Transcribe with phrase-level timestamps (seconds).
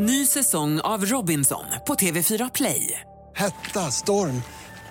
[0.00, 3.00] Ny säsong av Robinson på TV4 Play.
[3.36, 4.42] Hetta, storm,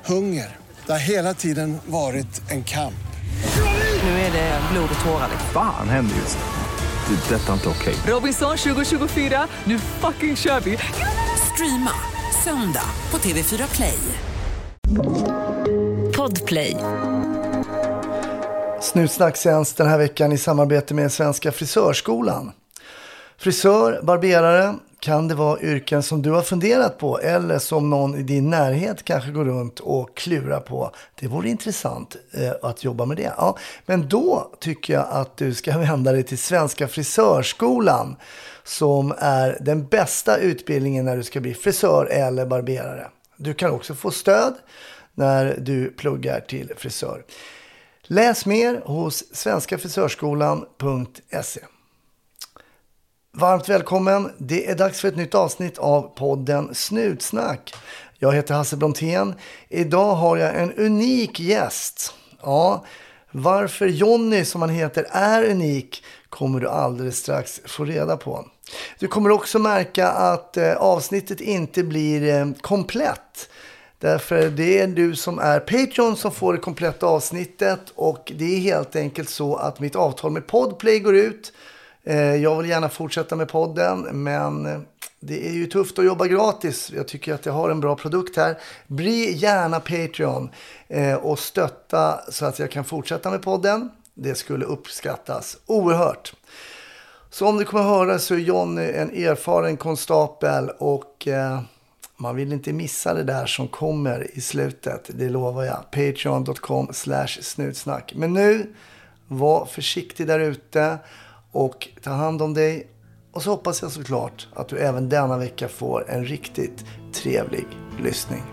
[0.05, 0.55] hunger.
[0.85, 3.07] Det har hela tiden varit en kamp.
[4.03, 5.29] Nu är det blod och tårar.
[5.53, 7.15] Fan händer just nu.
[7.15, 7.35] Det.
[7.35, 7.95] är Detta är inte okej.
[8.07, 10.77] Robinson 2024, nu fucking kör vi!
[11.53, 11.91] Streama
[12.43, 13.99] söndag på TV4 Play.
[16.17, 16.77] Podplay.
[18.81, 22.51] Snutsnack sänds den här veckan i samarbete med Svenska Frisörskolan.
[23.37, 28.23] Frisör, barberare, kan det vara yrken som du har funderat på eller som någon i
[28.23, 30.91] din närhet kanske går runt och klurar på?
[31.19, 33.33] Det vore intressant eh, att jobba med det.
[33.37, 38.15] Ja, men då tycker jag att du ska vända dig till Svenska Frisörskolan
[38.63, 43.07] som är den bästa utbildningen när du ska bli frisör eller barberare.
[43.37, 44.53] Du kan också få stöd
[45.13, 47.23] när du pluggar till frisör.
[48.03, 51.61] Läs mer hos svenskafrisörskolan.se.
[53.39, 54.31] Varmt välkommen.
[54.37, 57.73] Det är dags för ett nytt avsnitt av podden Snutsnack.
[58.17, 59.35] Jag heter Hasse Brontén.
[59.69, 62.13] Idag har jag en unik gäst.
[62.41, 62.85] Ja,
[63.31, 68.47] varför Jonny som han heter är unik kommer du alldeles strax få reda på.
[68.99, 73.49] Du kommer också märka att eh, avsnittet inte blir eh, komplett.
[73.99, 78.59] Därför det är du som är Patreon som får det kompletta avsnittet och det är
[78.59, 81.53] helt enkelt så att mitt avtal med Podplay går ut.
[82.07, 84.79] Eh, jag vill gärna fortsätta med podden men eh,
[85.19, 86.91] det är ju tufft att jobba gratis.
[86.95, 88.57] Jag tycker att jag har en bra produkt här.
[88.87, 90.49] Bli gärna Patreon
[90.87, 93.89] eh, och stötta så att jag kan fortsätta med podden.
[94.13, 96.33] Det skulle uppskattas oerhört.
[97.29, 101.27] Så om du kommer höra så är Jonny en erfaren konstapel och
[102.17, 105.09] man vill inte missa det där som kommer i slutet.
[105.13, 105.91] Det lovar jag.
[105.91, 108.13] Patreon.com slash snutsnack.
[108.15, 108.73] Men nu,
[109.27, 110.97] var försiktig där ute
[111.51, 112.87] och ta hand om dig.
[113.31, 117.65] Och så hoppas jag såklart att du även denna vecka får en riktigt trevlig
[118.03, 118.43] lyssning.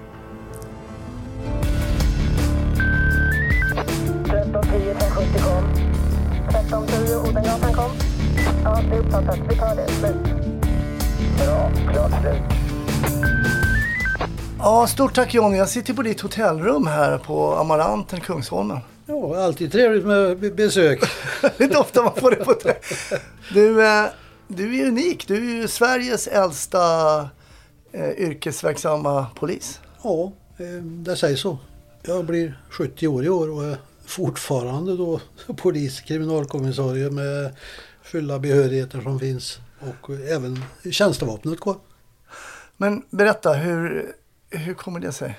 [4.24, 5.64] 1310 1070 kom.
[6.48, 7.90] 1310 Odengatan kom.
[8.64, 9.38] Ja, det är uppfattat.
[9.48, 9.88] Vi tar det.
[9.88, 10.16] Slut.
[11.38, 11.70] Bra.
[11.92, 12.42] Klart slut.
[14.58, 15.56] Ja, stort tack Jonny.
[15.56, 18.78] Jag sitter på ditt hotellrum här på Amaranten, Kungsholmen.
[19.06, 21.00] Ja, alltid trevligt med be- besök.
[21.40, 22.78] Det är inte ofta man får det på det.
[23.54, 24.06] Du, eh,
[24.48, 25.28] du är unik.
[25.28, 27.20] Du är ju Sveriges äldsta
[27.92, 29.80] eh, yrkesverksamma polis.
[30.02, 31.58] Ja, eh, det sägs så.
[32.02, 33.76] Jag blir 70 år i år och är
[34.06, 35.20] fortfarande då
[35.56, 37.56] polis, kriminalkommissarie med
[38.02, 41.76] fulla behörigheter som finns och även tjänstevapnet kvar.
[42.76, 44.12] Men berätta, hur,
[44.50, 45.38] hur kommer det sig?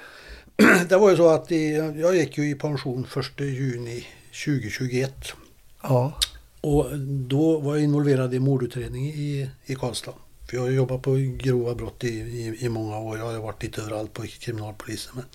[0.90, 4.08] Det var ju så att i, jag gick ju i pension 1 juni
[4.46, 5.34] 2021
[5.82, 6.14] Ja,
[6.62, 10.14] och då var jag involverad i mordutredning i, i Karlstad.
[10.50, 13.18] För jag har jobbat på grova brott i, i, i många år.
[13.18, 15.12] Jag har varit lite överallt på kriminalpolisen.
[15.16, 15.26] Men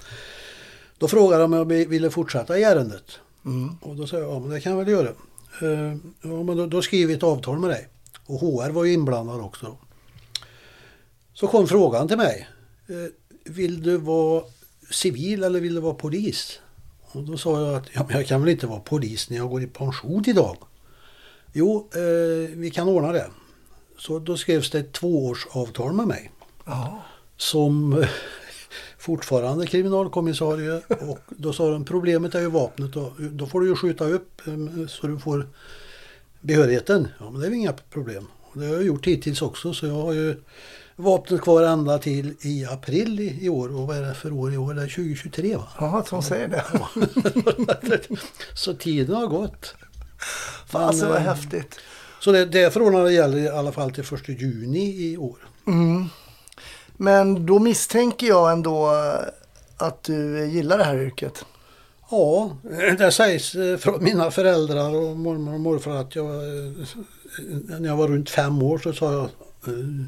[0.99, 3.19] då frågade de om jag ville fortsätta i ärendet.
[3.81, 5.09] Och då sa jag, ja men det kan jag väl göra.
[5.63, 7.89] Eh, ja, men då, då skriver vi ett avtal med dig.
[8.27, 9.67] Och HR var ju inblandad också.
[9.67, 9.79] Då.
[11.35, 12.49] Så kom frågan till mig.
[12.89, 12.95] Eh,
[13.53, 14.45] vill du vara
[14.91, 16.61] civil eller vill du vara polis?
[17.03, 19.51] Och då sa jag att ja, men jag kan väl inte vara polis när jag
[19.51, 20.57] går i pension idag.
[21.53, 23.31] Jo, eh, vi kan ordna det.
[23.99, 26.31] Så då skrevs det ett tvåårsavtal med mig.
[26.65, 27.03] ja.
[27.37, 28.09] Som eh,
[28.99, 30.83] fortfarande kriminalkommissarie.
[31.01, 32.97] Och då sa de problemet är ju vapnet.
[32.97, 35.47] Och då får du ju skjuta upp eh, så du får
[36.41, 37.09] behörigheten.
[37.19, 38.27] Ja, men det är ju inga problem.
[38.43, 39.75] Och det har jag gjort hittills också.
[39.75, 40.37] Så jag har ju
[41.01, 43.77] vapnet kvar ända till i april i, i år.
[43.77, 44.75] Och vad är det för år i år?
[44.75, 45.69] Det är 2023 va?
[45.79, 46.65] ja som säger det.
[48.55, 49.75] så tiden har gått.
[50.67, 51.81] Fasen vad eh, häftigt.
[52.21, 55.39] Så det, det förordnandet gäller i alla fall till 1 juni i år.
[56.97, 59.29] Men då misstänker jag ändå eh,
[59.77, 61.45] att du gillar det här yrket.
[62.11, 62.57] Ja,
[62.99, 66.73] det sägs eh, från mina föräldrar och mormor och morfar att jag, eh,
[67.79, 69.31] när jag var runt fem år så sa jag eh,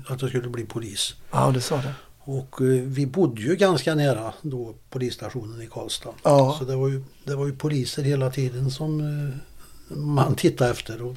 [0.08, 1.14] att jag skulle bli polis.
[1.30, 1.94] Ja, du sa det.
[2.24, 6.10] Och eh, vi bodde ju ganska nära då polisstationen i Karlstad.
[6.22, 6.56] Ja.
[6.58, 11.02] Så det var, ju, det var ju poliser hela tiden som eh, man tittade efter.
[11.02, 11.16] Och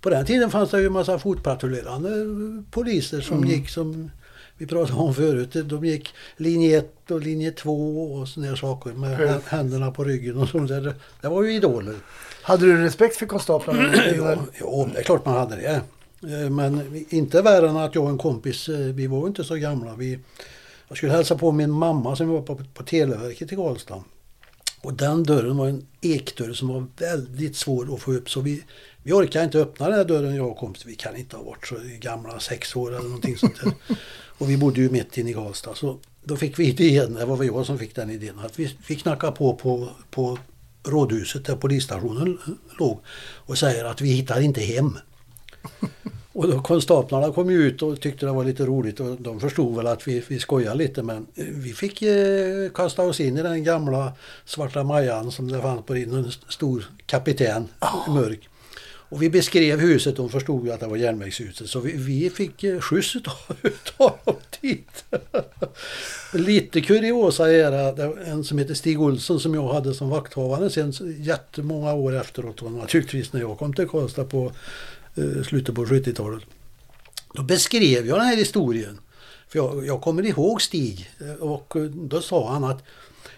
[0.00, 2.10] på den tiden fanns det ju en massa fotpatrullerande
[2.70, 4.10] poliser som gick som
[4.58, 5.56] vi pratade om förut.
[5.68, 10.36] De gick linje 1 och linje 2 och sådana saker med hä- händerna på ryggen
[10.36, 10.94] och sånt där.
[11.20, 11.94] Det var ju idoler.
[12.42, 13.94] Hade du respekt för konstaplarna?
[14.16, 15.80] Ja, ja, det är klart man hade det.
[16.22, 19.54] Eh, Men inte värre än att jag och en kompis, eh, vi var inte så
[19.54, 19.94] gamla.
[19.96, 20.18] Vi,
[20.88, 24.04] jag skulle hälsa på min mamma som var på, på Televerket i Karlstad.
[24.82, 28.30] Och den dörren var en ekdörr som var väldigt svår att få upp.
[28.30, 28.62] Så vi,
[29.02, 30.86] vi orkade inte öppna den här dörren jag och kompis.
[30.86, 33.72] Vi kan inte ha varit så gamla, sex år eller någonting sånt där.
[34.38, 35.74] och vi bodde ju mitt inne i Karlstad.
[35.74, 38.96] Så då fick vi idén, det var jag som fick den idén, att vi, vi
[38.96, 40.38] knackade på, på på
[40.84, 42.38] rådhuset där polisstationen
[42.78, 43.00] låg
[43.46, 44.98] och säger att vi hittar inte hem.
[46.34, 49.76] Och då konstaplarna kom ju ut och tyckte det var lite roligt och de förstod
[49.76, 53.64] väl att vi, vi skojade lite men vi fick eh, kasta oss in i den
[53.64, 54.12] gamla
[54.44, 57.68] svarta Majan som det fanns på en stor kapten,
[58.08, 58.48] mörk.
[59.12, 62.64] Och vi beskrev huset de förstod ju att det var järnvägshuset så vi, vi fick
[62.64, 65.04] eh, skjuts utav, utav dem dit.
[66.32, 70.92] Lite kuriosa är det, en som heter Stig Olsson som jag hade som vakthavare sen
[71.18, 74.52] jättemånga år efteråt och naturligtvis när jag kom till Karlstad på
[75.44, 76.42] slutet på 70-talet.
[77.34, 78.98] Då beskrev jag den här historien.
[79.48, 82.84] För jag, jag kommer ihåg Stig eh, och eh, då sa han att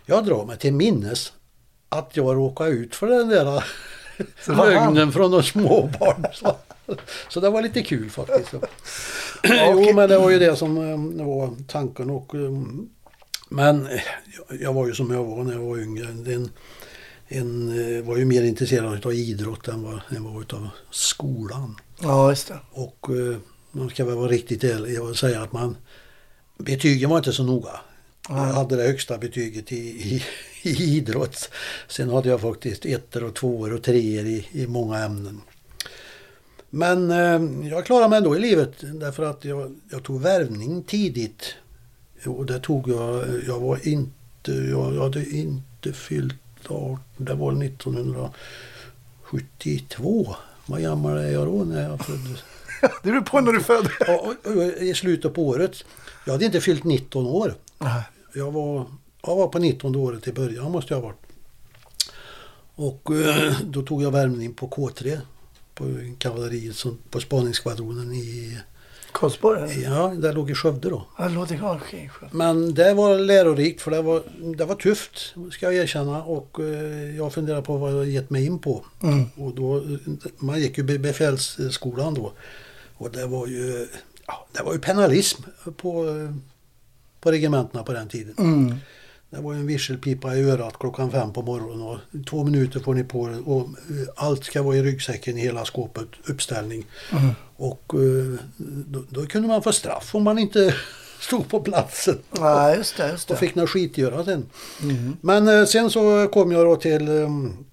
[0.06, 1.32] jag drar mig till minnes
[1.88, 3.44] att jag råkade ut för den där
[4.46, 5.90] det lögnen från de små.
[6.32, 6.56] Så,
[7.28, 8.54] så det var lite kul faktiskt.
[9.72, 10.76] Jo men det var ju det som
[11.20, 12.50] eh, var tanken och eh,
[13.48, 14.00] men eh,
[14.60, 16.06] jag- var ju som jag var när jag var yngre.
[16.08, 16.50] En,
[17.28, 21.76] en, eh, var ju mer intresserad av idrott än vad jag var utav skolan.
[22.02, 22.58] Ja, just det.
[22.70, 23.36] Och eh,
[23.72, 25.76] man ska väl vara riktigt ärlig och säga att man
[26.58, 27.80] betygen var inte så noga.
[28.28, 30.22] Jag hade det högsta betyget i, i,
[30.62, 31.50] i idrott.
[31.88, 35.40] Sen hade jag faktiskt ettor och tvåor och treor i, i många ämnen.
[36.70, 41.54] Men eh, jag klarade mig ändå i livet därför att jag, jag tog värvning tidigt.
[42.26, 47.64] Och det tog jag, jag var inte, jag, jag hade inte fyllt 18, det var
[47.64, 50.37] 1972.
[50.66, 52.44] Vad gammal är jag då när jag föddes?
[53.02, 53.93] Det beror på när du föddes.
[54.00, 54.34] Ja,
[54.78, 55.84] I slutet på året.
[56.25, 57.55] Jag hade inte fyllt 19 år.
[58.34, 58.87] Jag var,
[59.26, 61.20] jag var på 19 året i början måste jag ha varit.
[62.75, 65.20] Och eh, då tog jag värmning på K3.
[65.75, 65.84] På
[66.19, 68.58] kavalleriet på spaningsskvadronen i,
[69.14, 69.82] Karlsborg?
[69.82, 71.06] ja, där låg i Skövde då.
[71.19, 72.08] Ja, det låter okej.
[72.12, 72.32] skönt.
[72.32, 74.22] Men det var lärorikt för det var,
[74.56, 78.46] det var tufft ska jag erkänna och eh, jag funderade på vad jag gett mig
[78.46, 78.84] in på.
[79.02, 79.25] Mm.
[79.37, 79.82] Och då,
[80.38, 82.32] man gick ju be- befälsskolan då.
[82.96, 83.87] Och det var ju,
[84.26, 85.43] ja, det var ju penalism
[85.76, 86.06] på,
[87.20, 88.34] på regementena på den tiden.
[88.38, 88.75] Mm.
[89.34, 93.04] Det var en visselpipa i örat klockan fem på morgonen och två minuter får ni
[93.04, 96.86] på er och eh, allt ska vara i ryggsäcken i hela skåpet, uppställning.
[97.12, 97.31] Mm.
[97.56, 98.38] Och eh,
[98.86, 100.75] då, då kunde man få straff om man inte
[101.20, 102.19] stod på platsen.
[102.31, 103.10] Nej, just det.
[103.10, 103.40] Just Och det.
[103.40, 104.46] fick något skitgöra sen.
[104.82, 105.16] Mm.
[105.20, 107.66] Men eh, sen så kom jag då till um,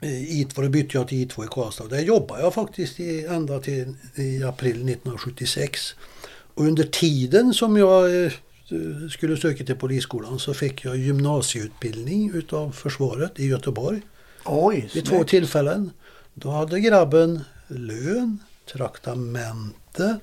[0.00, 1.84] I2, då bytte jag till I2 i Karlstad.
[1.84, 5.94] Där jobbade jag faktiskt i, ända till i april 1976.
[6.54, 8.30] Och under tiden som jag
[9.10, 14.00] skulle söka till polisskolan så fick jag gymnasieutbildning utav försvaret i Göteborg
[14.44, 15.90] Oj, vid två tillfällen.
[16.34, 18.38] Då hade grabben lön,
[18.72, 20.18] traktamente.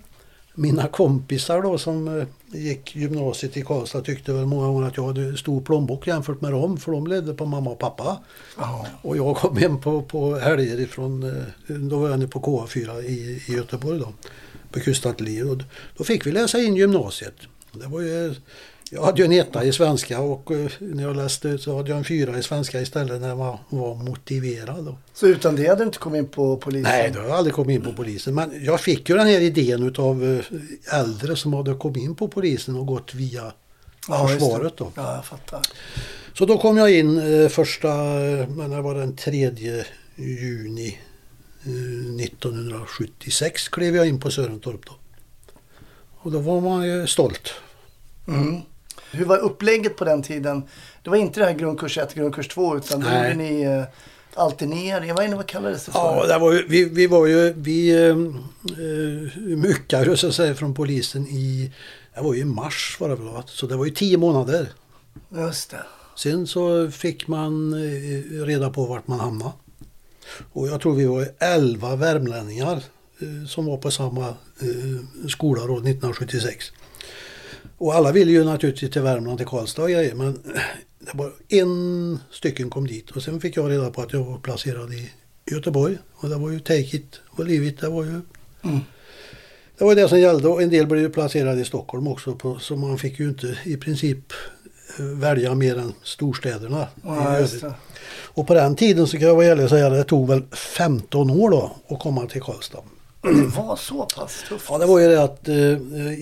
[0.56, 2.28] Mina kompisar då som eh,
[2.60, 6.52] gick gymnasiet i Karlstad tyckte väl många gånger att jag hade stor plånbok jämfört med
[6.52, 8.20] dem för de levde på mamma och pappa.
[8.58, 8.88] Ja.
[9.02, 13.02] Och jag kom hem på, på helger ifrån, eh, då var jag nere på KA4
[13.02, 14.14] i, i Göteborg då.
[14.72, 15.48] På kustartilleriet.
[15.48, 15.58] Och
[15.98, 17.36] då fick vi läsa in gymnasiet.
[17.72, 18.36] Det var ju,
[18.92, 21.98] jag hade ju en etta i svenska och eh, när jag läste så hade jag
[21.98, 24.86] en fyra i svenska istället när jag var, motiverad.
[24.86, 24.98] Då.
[25.14, 26.92] Så utan det hade du inte kommit in på polisen?
[26.92, 28.36] Nej, då har jag aldrig kommit in på polisen.
[28.36, 32.28] Men jag fick ju den här idén utav eh, äldre som hade kommit in på
[32.28, 33.54] polisen och gått via
[34.08, 34.92] Ja, försvaret då.
[34.96, 35.62] Ja, jag fattar.
[36.34, 37.88] Så då kom jag in eh, första,
[38.50, 39.52] men det var den 3
[40.16, 41.00] juni
[41.64, 44.94] eh, 1976 klev jag in på Sörentorp då.
[46.22, 47.54] Och då var man ju stolt.
[48.28, 48.62] Mm.
[49.12, 50.64] Hur var upplägget på den tiden?
[51.04, 53.84] Det var inte det här grundkurs 1, grundkurs 2 utan då gjorde ni eh,
[54.34, 55.08] alternering.
[55.08, 56.00] Jag vet inte vad kallades det för?
[56.00, 60.56] Ja, det var ju, vi, vi var ju, vi eh, eh, myckade så att säga
[60.56, 61.72] från polisen i,
[62.16, 63.44] det var ju i mars var det väl?
[63.46, 64.70] Så det var ju tio månader.
[65.30, 65.84] Just det.
[66.16, 69.52] Sen så fick man eh, reda på vart man hamnade.
[70.54, 72.84] Och jag tror vi var 11 värmlänningar
[73.48, 76.72] som var på samma eh, skola då 1976.
[77.78, 80.34] Och alla ville ju naturligtvis till Värmland, till Karlstad och grejer, men
[81.00, 84.38] det var en stycken kom dit och sen fick jag reda på att jag var
[84.38, 85.12] placerad i
[85.52, 85.98] Göteborg.
[86.14, 87.82] Och det var ju take it och leave it.
[87.82, 88.22] Det var ju
[88.64, 88.80] Mm.
[89.78, 92.36] det var det som gällde och en del blev ju placerade i Stockholm också.
[92.36, 94.34] På, så man fick ju inte i princip
[95.00, 96.88] eh, välja mer än storstäderna.
[97.04, 97.48] Ja.
[98.34, 100.44] Och på den tiden så kan jag vara ärlig och säga att det tog väl
[100.52, 102.84] 15 år då att komma till Karlstad.
[103.22, 104.66] Det var så pass tufft.
[104.70, 105.56] Ja, det var ju det att eh,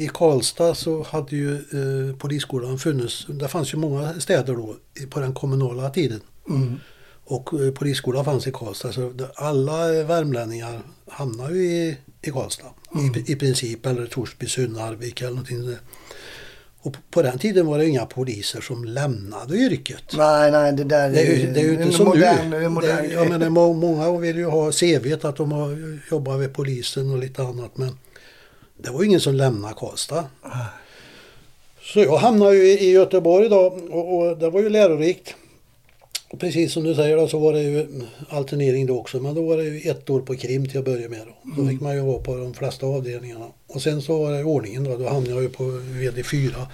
[0.03, 3.25] i Karlstad så hade ju eh, polisskolan funnits.
[3.29, 4.75] Det fanns ju många städer då
[5.09, 6.21] på den kommunala tiden.
[7.23, 13.31] Och eh, polisskolan fanns i Karlstad så alla värmlänningar hamnar ju i, i Karlstad i,
[13.31, 13.85] i princip.
[13.85, 15.75] Eller Torsby, Sunne, Arvika eller någonting.
[16.81, 20.03] Och på- den tiden var det inga poliser som lämnade yrket.
[20.17, 22.69] Nej, nej, det där Det är ju, det är ju inte som modern, nu.
[22.69, 27.11] modern det, jag menar, många vill ju ha CV att de har jobbat vid polisen
[27.11, 27.77] och lite annat.
[27.77, 27.97] Men
[28.77, 30.25] det var ingen som lämnade Karlstad.
[31.81, 33.59] Så jag hamnade ju i i Göteborg då
[33.91, 35.35] och, och det var ju lärorikt.
[36.29, 37.87] Och precis som du säger då, så var det ju
[38.29, 39.19] alternering då också.
[39.19, 41.21] Men då var det ju ett år på krim till att börja med.
[41.27, 43.45] Då, då fick man ju vara på de flesta avdelningarna.
[43.67, 44.97] Och sen så var det ordningen då.
[44.97, 46.65] Då hamnade jag ju på VD4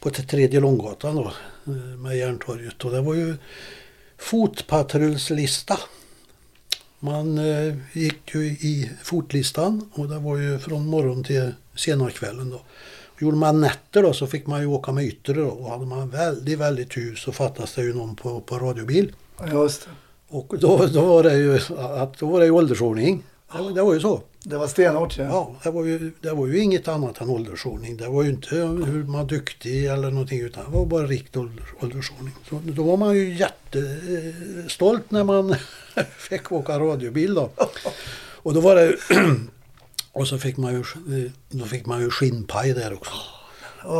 [0.00, 1.32] på tredje Långgatan då
[1.66, 2.84] eh, med Järntorget.
[2.84, 3.34] Och det var ju
[4.18, 5.78] fotpatrullslista.
[6.98, 12.50] Man eh, gick ju i fotlistan och det var ju från morgon till sena kvällen
[12.50, 12.60] då.
[13.22, 15.46] Gjorde man nätter då så fick man ju åka med yttre då.
[15.48, 19.12] Och hade man väldigt, väldigt tur så fattas det ju någon på, på radiobil.
[19.52, 19.90] Just det.
[20.36, 23.22] Och då, då var det ju att då var det ju åldersordning.
[23.52, 24.20] Det, var- det var ju så.
[24.44, 25.24] Det var stenhårt ja.
[25.24, 27.96] Ja, det var, ju, det var ju inget annat än åldersordning.
[27.96, 31.36] Det var ju inte hur man är duktig eller någonting utan det var bara rikt
[31.36, 32.34] ålder, åldersordning.
[32.50, 35.54] Så då var man ju jättestolt när man
[36.18, 37.50] fick åka radiobil då.
[38.16, 38.96] Och då var det
[40.12, 43.12] och så fick man ju, då fick man ju skinnpaj där också.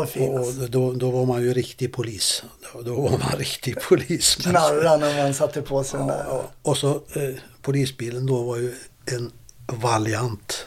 [0.08, 0.30] Fint.
[0.30, 2.42] Och då, då var man ju riktig polis.
[2.74, 4.34] Då, då var man riktig polis.
[4.36, 6.24] Knarra när man satte på sig den där.
[6.28, 8.74] Ja, och så eh, polisbilen då var ju
[9.06, 9.32] en
[9.66, 10.66] Valiant.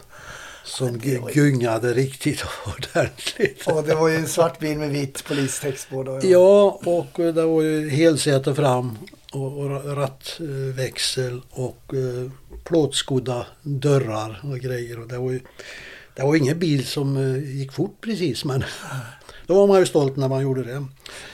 [0.64, 3.68] Som ju- gungade riktigt ordentligt.
[3.68, 6.04] Och det var ju en svart bil med vit polistext på.
[6.04, 6.20] Då.
[6.24, 8.98] Ja, och eh, det var ju helsäte fram
[9.36, 12.32] och, rattväxel och eh,
[12.64, 15.00] plåtskodda dörrar och grejer.
[15.00, 15.40] Och det var ju
[16.16, 18.64] det var ingen bil som eh, gick fort precis men
[19.48, 20.86] då var man ju stolt när man gjorde det.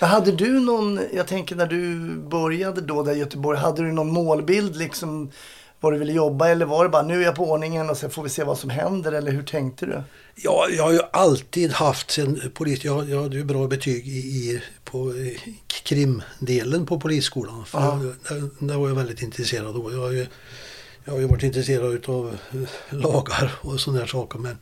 [0.05, 4.13] Hade du någon, jag tänker när du började då där i Göteborg, hade du någon
[4.13, 5.31] målbild liksom
[5.79, 8.09] vad du ville jobba eller var det bara nu är jag på ordningen och sen
[8.09, 10.03] får vi se vad som händer eller hur tänkte du?
[10.35, 12.83] Ja, jag har ju alltid haft sen polis.
[12.83, 17.65] Jag, jag hade ju bra betyg i, i, på eh, krimdelen på polisskolan.
[17.65, 17.79] För
[18.59, 19.93] där, var jag väldigt intresserad av.
[19.93, 20.27] Jag har ju,
[21.05, 22.37] jag har ju varit intresserad av
[22.89, 24.39] lagar och sådana där saker.
[24.39, 24.57] Men,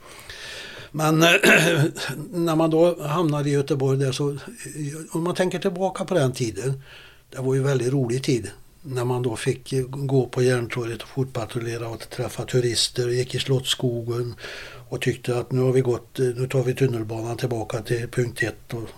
[0.91, 1.83] men eh,
[2.31, 4.38] när man då hamnade i Göteborg där så, eh,
[5.12, 6.81] om man tänker tillbaka på den tiden.
[7.29, 8.51] Det var ju väldigt rolig tid.
[8.81, 13.09] När man då fick eh, gå på Järntorget och fotpatrullera och träffa turister.
[13.09, 14.36] Gick i Slottsskogen
[14.89, 18.43] och tyckte att nu har vi gått, eh, nu tar vi tunnelbanan tillbaka till punkt
[18.43, 18.89] ett och,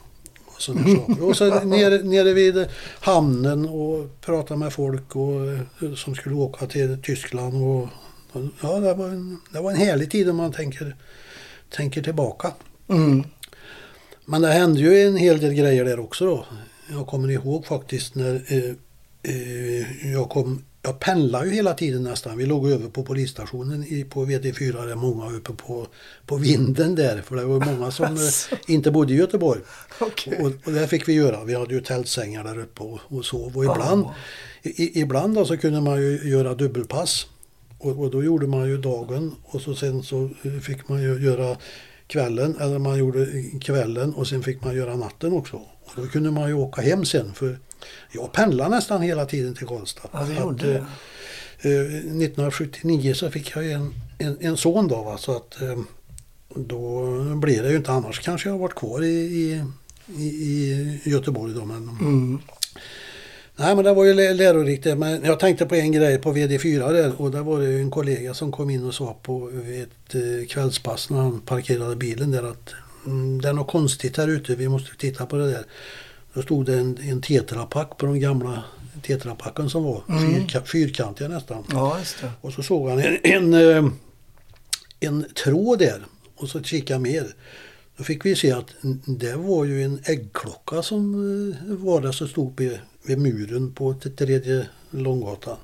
[0.69, 1.23] och sådana saker.
[1.23, 2.67] Och så nere, nere vid
[2.99, 7.63] hamnen och prata med folk och, eh, som skulle åka till Tyskland.
[7.63, 7.81] Och,
[8.31, 10.95] och, ja, det var, en, det var en härlig tid om man tänker,
[11.69, 12.53] tänker tillbaka.
[12.87, 13.23] Mm.
[14.25, 16.45] Men det hände ju en hel del grejer där också då.
[16.89, 18.75] Jag kommer ihåg faktiskt när eh,
[19.23, 22.37] eh, jag kom jag pendlade ju hela tiden nästan.
[22.37, 25.87] Vi låg över på polisstationen i, på VD4 där många uppe på,
[26.25, 27.21] på vinden där.
[27.21, 29.61] För det var många som eh, inte bodde i Göteborg.
[29.99, 30.37] Okej.
[30.39, 31.43] Och, och det fick vi göra.
[31.43, 33.57] Vi hade ju tältsängar där uppe och, och sov.
[33.57, 34.05] Och ibland,
[34.63, 37.25] i, i- ibland då så kunde man ju göra dubbelpass.
[37.77, 41.23] Och, och då gjorde man ju dagen och så sen så eh, fick man ju
[41.23, 41.57] göra
[42.07, 42.55] kvällen.
[42.59, 43.27] Eller man gjorde
[43.61, 45.55] kvällen och sen fick man göra natten också.
[45.83, 47.33] Och då kunde man ju åka hem sen.
[47.33, 47.59] För
[48.11, 50.09] jag pendlade nästan hela tiden till Karlstad.
[50.13, 50.71] Ja, det Att, gjorde
[51.61, 55.03] eh, eh, 1979 så fick jag en, en, en son då.
[55.03, 55.17] Va?
[55.17, 55.79] Så att eh,
[56.55, 58.19] då blir det ju inte annars.
[58.19, 61.65] Kanske jag har varit kvar i, i, i, Göteborg då.
[61.65, 62.39] Men, Mm.
[63.55, 64.95] Nej men det var ju lä- lärorikt det.
[64.95, 67.21] Men jag tänkte på en grej på VD4 där.
[67.21, 69.51] Och där var det en kollega som kom in och sa på
[69.83, 70.15] ett
[70.49, 72.73] kvällspass när han parkerade bilen där att
[73.05, 74.55] mm, det är något konstigt här ute.
[74.55, 75.63] Vi måste titta på det där.
[76.33, 78.63] Då stod det en, en tetrapack på de gamla
[79.01, 80.03] tetrapacken som var.
[80.07, 81.63] Fyrka, fyrkantiga nästan.
[81.71, 81.97] Ja.
[82.41, 83.91] Och så såg han en, en, eh,
[84.99, 87.27] en tråd där och så kikade han mer.
[87.97, 91.13] Då fick vi se att det var ju en äggklocka som
[91.69, 95.57] eh, var där som stod vid, vid muren på tredje Långgatan.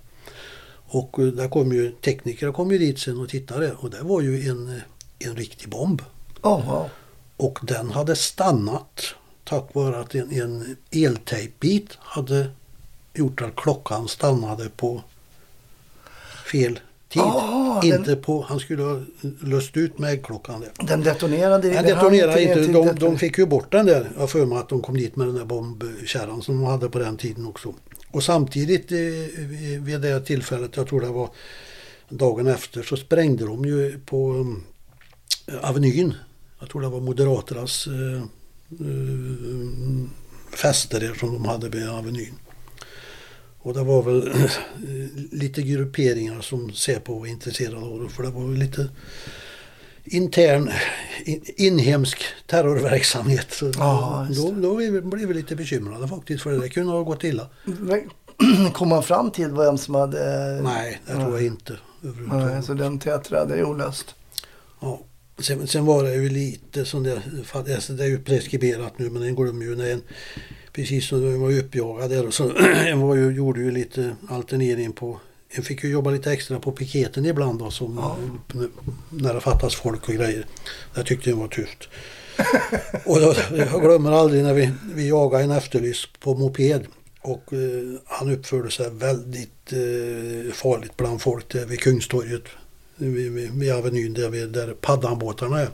[0.90, 4.22] Och eh, där kom ju tekniker kom ju dit sen och tittade och det var
[4.22, 4.82] ju en,
[5.20, 6.02] en riktig bomb.
[6.42, 6.90] Wow.
[7.38, 9.16] Och den hade stannat
[9.50, 12.50] tack vare att en, en eltejpbit hade
[13.14, 15.04] gjort att klockan stannade på
[16.52, 17.22] fel tid.
[17.22, 19.02] Ah, den- inte på, han skulle ha
[19.42, 20.88] löst ut med äggklockan där.
[20.88, 24.12] Den detonerade Den detonerade inte, de, deton- de fick ju bort den där.
[24.18, 27.00] Jag för mig att de kom dit med den där bombkärran som de hade på
[27.00, 27.74] den tiden också.
[28.12, 28.98] Och samtidigt eh,
[29.80, 31.30] vid det tillfället, jag tror det var
[32.10, 34.64] dagen efter, så sprängde de ju på um,
[35.62, 36.14] Avenyn.
[36.60, 38.24] Jag tror det var Moderaternas eh, eh,
[40.56, 42.34] fester där som de hade vid Avenyn.
[43.60, 44.52] Och det var väl eh,
[45.32, 48.90] lite grupperingar som Säpo var intresserade av det, för det var lite
[50.04, 50.72] intern
[51.26, 53.48] in, inhemsk terrorverksamhet.
[53.52, 53.66] Så
[54.30, 57.50] då, då blev vi lite bekymrade faktiskt för det kunde ha gått illa.
[58.74, 60.60] Kom man fram till vem som hade...
[60.62, 61.78] Nej, det tror jag inte.
[62.32, 64.16] Nej, så den teatern är olöst.
[64.80, 65.00] Ja.
[65.40, 67.22] Sen, sen var det ju lite som det,
[67.90, 70.02] det är ju preskriberat nu men den glömmer ju när en,
[70.72, 72.52] precis som den var uppjagad där och så
[72.88, 76.72] en var ju, gjorde ju lite alternering på, en fick ju jobba lite extra på
[76.72, 78.18] piketen ibland då som
[79.10, 80.46] när det fattas folk och grejer.
[80.96, 81.90] Det tyckte jag var tufft.
[83.06, 86.86] och då, jag glömmer aldrig när vi, vi jagade en efterlyst på moped.
[87.22, 92.44] Och eh, han uppförde sig väldigt eh, farligt bland folk där vid Kungstorget.
[92.98, 95.70] Vid, Avenyn där, vid, där paddanbåtarna är.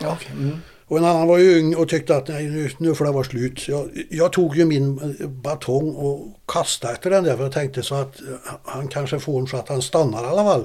[0.00, 0.32] Ja, okej.
[0.32, 0.56] Mm.
[0.88, 3.24] Och en annan var ju ung och tyckte att nej, nu, nu får det vara
[3.24, 3.58] slut.
[3.58, 7.52] Så jag, jag tog ju min eh, batong och kastade efter den där för jag
[7.52, 8.26] tänkte så att eh,
[8.64, 10.64] han kanske får en så att han stannar i alla fall.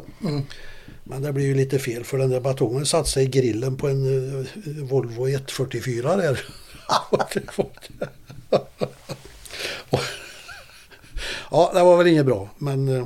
[1.04, 3.88] Men det blev ju lite fel för den där batongen satte sig i grillen på
[3.88, 4.46] en uh,
[4.84, 6.46] Volvo 144 där.
[11.52, 13.06] ja, det var väl inget bra men eh,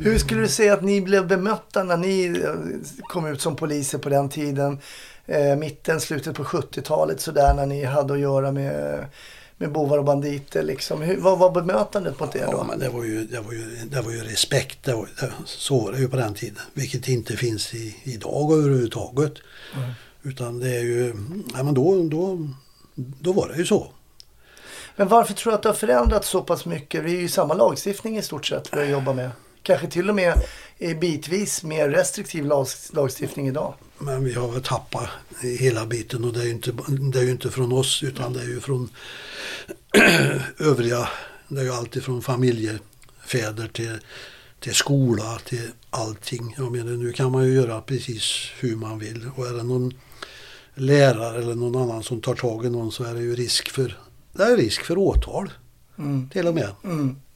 [0.00, 2.54] Hur skulle du säga att ni blev bemötta när ni eh,
[3.08, 4.78] kom ut som poliser på den tiden?
[5.26, 9.04] Eh, mitten, slutet på 70-talet sådär när ni hade att göra med,
[9.56, 11.02] med bovar och banditer liksom.
[11.02, 12.52] Hur, vad var bemötandet mot er då?
[12.52, 14.78] Ja, men det var ju, det var ju, det var ju respekt.
[14.82, 16.62] Det var, det, så var det ju på den tiden.
[16.74, 19.34] Vilket inte finns i, idag överhuvudtaget.
[20.22, 21.14] Utan det är ju,
[21.54, 22.48] ja, men då, då,
[22.94, 23.86] då var det ju så.
[24.96, 27.04] Men varför tror du att det har förändrats så pass mycket?
[27.04, 29.30] Det är ju samma lagstiftning i stort sett vi jobbar med.
[29.68, 30.42] Kanske till och med
[31.00, 33.74] bitvis mer restriktiv lag, lagstiftning idag.
[33.98, 35.08] Men vi har väl tappat
[35.58, 36.72] hela biten och det är ju inte,
[37.12, 38.90] det är ju inte från oss utan det är ju från
[40.58, 41.08] övriga.
[41.48, 43.98] Det är ju alltid från familjefäder till,
[44.60, 46.54] till skola till allting.
[46.58, 48.24] Jag menar nu kan man ju göra precis
[48.58, 49.94] hur man vill och är det någon
[50.74, 53.98] lärare eller någon annan som tar tag i någon så är det ju risk för,
[54.32, 55.52] det är risk för åtal.
[56.32, 56.70] Till och med.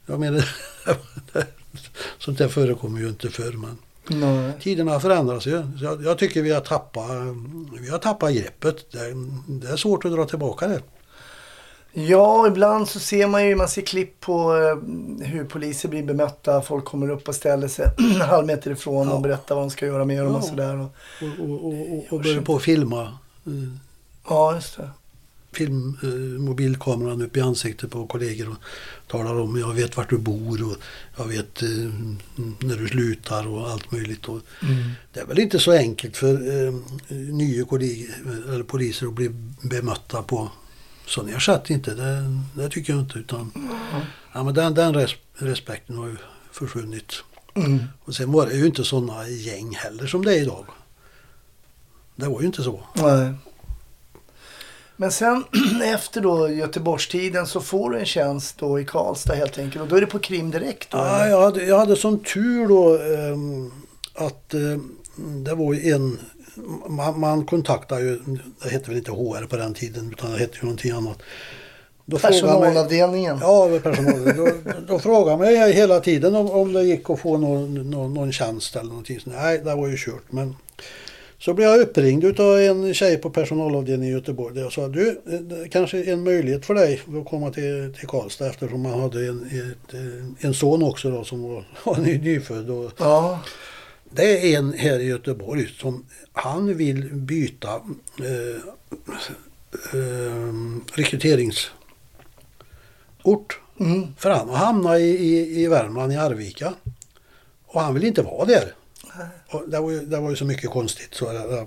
[0.06, 0.48] Jag menar,
[2.18, 3.78] sånt där förekommer ju inte förr men
[4.20, 4.52] Nej.
[4.60, 5.62] tiderna förändras ju.
[5.82, 7.10] Jag, jag tycker vi har tappat,
[7.80, 8.92] vi har tappat greppet.
[8.92, 10.82] Det, är- det är svårt att dra tillbaka det.
[11.94, 16.62] Ja, ibland så ser man ju, man ser klipp på eh, hur poliser blir bemötta.
[16.62, 19.86] Folk kommer upp och ställer sig en halv meter ifrån och berättar vad de ska
[19.86, 20.46] göra med dem och Ja.
[20.48, 20.76] sådär.
[20.80, 20.86] Och,
[21.22, 23.18] Och, och, och, och, och börja på att filma.
[24.28, 24.90] ja, just det.
[25.52, 28.56] Film, eh, mobilkameran upp i ansiktet på kollegor och
[29.06, 30.76] talar om jag vet vart du bor och
[31.16, 31.68] jag vet eh,
[32.58, 34.28] när du slutar och allt möjligt.
[34.28, 34.40] Och
[35.12, 36.72] Det är väl inte så enkelt för eh,
[37.10, 38.08] nya kollegor,
[38.48, 39.30] eller poliser att bli
[39.62, 40.50] bemötta på
[41.06, 41.94] så ni har sett inte.
[41.94, 43.18] Det, det tycker jag inte.
[43.18, 43.52] Utan,
[44.32, 46.16] ja, men den, den res, respekten har ju
[46.52, 47.12] försvunnit.
[48.04, 50.66] Och sen var det ju inte sådana gäng heller som det är idag.
[52.16, 52.80] Det var ju inte så.
[52.94, 53.34] Nej.
[54.96, 55.44] Men sen
[55.84, 59.82] efter då Göteborgstiden så får du en tjänst då i Karlstad helt enkelt.
[59.82, 60.98] Och då är det på krim direkt då?
[60.98, 63.72] Ja, jag, hade, jag hade som tur då ehm,
[64.14, 64.96] att ehm,
[65.44, 66.18] det var ju en...
[66.88, 68.20] Man, man kontaktade ju,
[68.62, 71.18] det hette väl inte HR på den tiden utan det hette ju någonting annat.
[72.04, 73.38] Då Personalavdelningen.
[73.40, 74.36] Ja, det var personalen.
[74.36, 78.14] Då, då frågade man ju hela tiden om, om det gick att få någon, någon,
[78.14, 79.20] någon tjänst eller någonting.
[79.20, 80.32] Så, nej, det var ju kört.
[80.32, 80.56] Men
[81.44, 84.54] så blev jag uppringd av en tjej på personalavdelningen i Göteborg.
[84.54, 88.46] Där jag sa, du, det kanske en möjlighet för dig att komma till, till Karlstad
[88.46, 92.70] eftersom man hade en, ett, eh, en son också då som var, var ny, nyfödd.
[92.70, 93.40] Och, Ja.
[94.10, 97.74] det är en här i Göteborg som han vill byta
[98.18, 98.56] eh,
[99.92, 100.54] eh,
[100.92, 101.72] rekryteringsort.
[104.18, 106.74] För han har hamnat i, i, i Värmland, i Arvika.
[107.66, 108.74] Och han vill inte vara där.
[109.50, 111.14] Och det, var ju, det var ju så mycket konstigt.
[111.14, 111.66] Så, eh,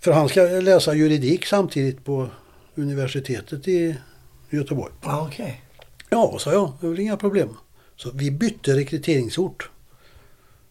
[0.00, 2.28] För han ska läsa juridik samtidigt på
[2.74, 3.96] universitetet i
[4.50, 4.92] Göteborg.
[5.02, 5.62] Ja, okej.
[6.10, 6.72] Ja, sa jag.
[6.80, 7.48] Det är väl inga problem.
[7.96, 9.70] Så vi bytte rekryteringsort.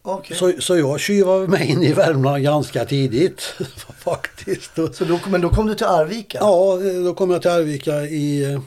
[0.02, 0.36] Okej.
[0.36, 3.40] Så, så jag tjuvade mig in i Värmland ganska tidigt
[3.98, 4.74] faktiskt.
[4.74, 6.38] Så då, men då kom du till Arvika?
[6.40, 8.58] ja, då kom jag till Arvika i...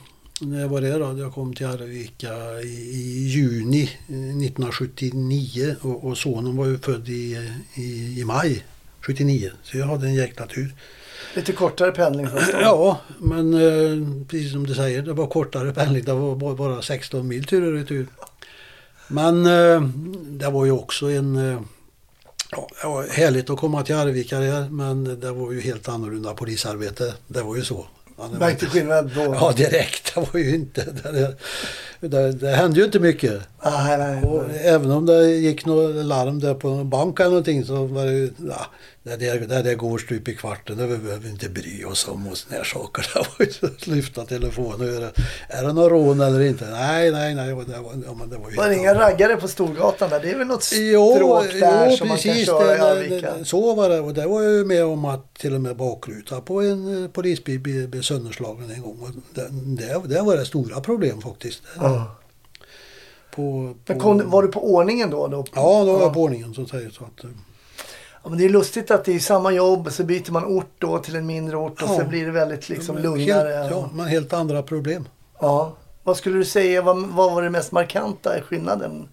[0.41, 1.19] När var det då?
[1.19, 7.09] Jag kom till Arvika i, i juni eh, 1979 och, och sonen var ju född
[7.09, 8.65] i, i, i maj
[9.01, 9.51] 79.
[9.63, 10.75] Så jag hade en jäkla tur.
[11.35, 12.57] Lite kortare pendling först då?
[12.61, 16.03] Ja, men eh, precis som du säger, det var kortare pendling.
[16.03, 18.07] Det var bara- bara 16 mil tur och retur.
[19.07, 19.81] Men eh,
[20.29, 21.35] det var ju också en...
[21.35, 21.59] Eh,
[22.51, 26.33] ja, det var härligt att komma till Arvika där, men det var ju helt annorlunda
[26.33, 27.13] polisarbete.
[27.27, 27.87] Det var ju så.
[28.17, 29.21] Ja, det Märkte skillnad då?
[29.21, 30.15] Ja, direkt.
[30.15, 30.85] Det var ju inte...
[31.03, 33.41] Det, det, det hände ju inte mycket.
[33.63, 34.59] Nej, nej, Och nej.
[34.67, 38.11] även om det gick något larm där på en bank eller någonting så var det
[38.11, 38.65] ju, ja,
[39.15, 42.37] det där, det går stup i kvarten, det behöver vi inte bry oss om och
[42.37, 43.05] såna här saker.
[43.61, 45.11] Det lyfta telefonen och göra,
[45.49, 46.65] är det någon rån eller inte?
[46.71, 47.47] Nej, nej, nej.
[47.47, 47.63] Det var,
[48.05, 50.19] ja, men det var, ju Var det inga raggare på Storgatan där?
[50.19, 52.45] Det är väl något Jo, stråk där jo som man kan precis.
[52.45, 53.99] köra det, så var det.
[53.99, 57.09] Och det var jag ju med om att till och med bakruta på en eh,
[57.09, 58.99] polisbil blev sönderslagen en gång.
[59.01, 61.61] Och det, det, det var det stora problem faktiskt.
[61.79, 62.15] Ja.
[63.35, 65.27] På, Men på, kom, var du på ordningen då?
[65.27, 65.45] då?
[65.55, 66.01] Ja, då var Ja.
[66.05, 66.65] jag på ordningen så.
[66.65, 67.29] Så att, eh,
[68.27, 70.99] Ja, men det är lustigt att det är samma jobb så byter man ort då
[70.99, 71.99] till en mindre ort och Ja.
[71.99, 73.49] så blir det väldigt liksom men lugnare.
[73.49, 75.07] Helt, ja, men helt andra problem.
[75.39, 75.75] Ja.
[76.03, 79.07] Vad skulle du säga, vad, vad var det mest markanta i skillnaden?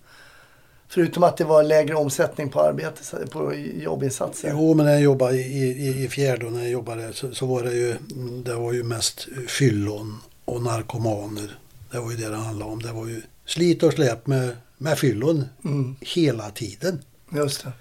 [0.88, 4.50] Förutom att det var lägre omsättning på arbete, på jobbinsatser.
[4.52, 7.46] Jo, men när jag jobbade i, i, i fjärde och när jag jobbade så, så
[7.46, 7.96] var det ju,
[8.44, 11.58] det var ju mest fyllon och narkomaner.
[11.90, 12.82] Det var ju det det handlade om.
[12.82, 15.96] Det var ju slit och släp med, med fyllon Mm.
[16.00, 17.02] hela tiden.
[17.32, 17.72] Just det.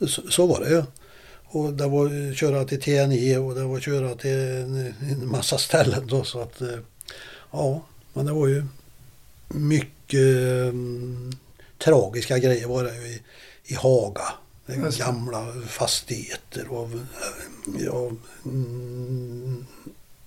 [0.00, 0.82] Så, så var det ju.
[1.46, 5.58] Och det var ju köra till TNE och det var köra till en, en massa
[5.58, 6.78] ställen då så att eh,
[7.50, 7.82] ja,
[8.12, 8.64] men det var ju
[9.48, 10.20] mycket
[10.70, 11.32] mm,
[11.78, 13.22] tragiska grejer var det ju i,
[13.64, 14.24] i Haga.
[14.98, 18.10] Gamla fastigheter och eh, ja,
[18.44, 19.66] mm,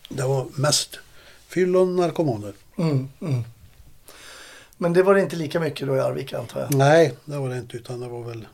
[0.10, 1.00] det var mest
[1.48, 2.54] fyllon narkomaner.
[2.78, 3.44] Mm, mm.
[4.78, 6.76] Men det var det inte lika mycket då i Arvika antar jag?
[6.76, 8.48] Nej, det var det inte utan det var väl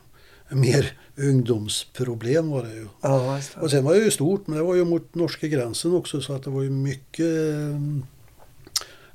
[0.49, 2.87] mer ungdomsproblem var det ju.
[3.01, 6.21] Ja, Och sen var det ju stort, men det var ju mot norska gränsen också
[6.21, 7.79] så att det var ju mycket eh,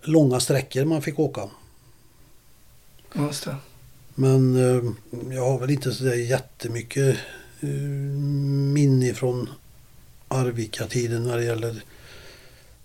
[0.02, 1.48] långa sträckor man fick åka.
[3.14, 3.56] Just det.
[4.14, 4.92] Men eh,
[5.34, 7.16] jag har väl inte så där jättemycket
[7.60, 7.68] eh,
[8.74, 9.48] minne från
[10.28, 11.82] Arvika-tiden när det gäller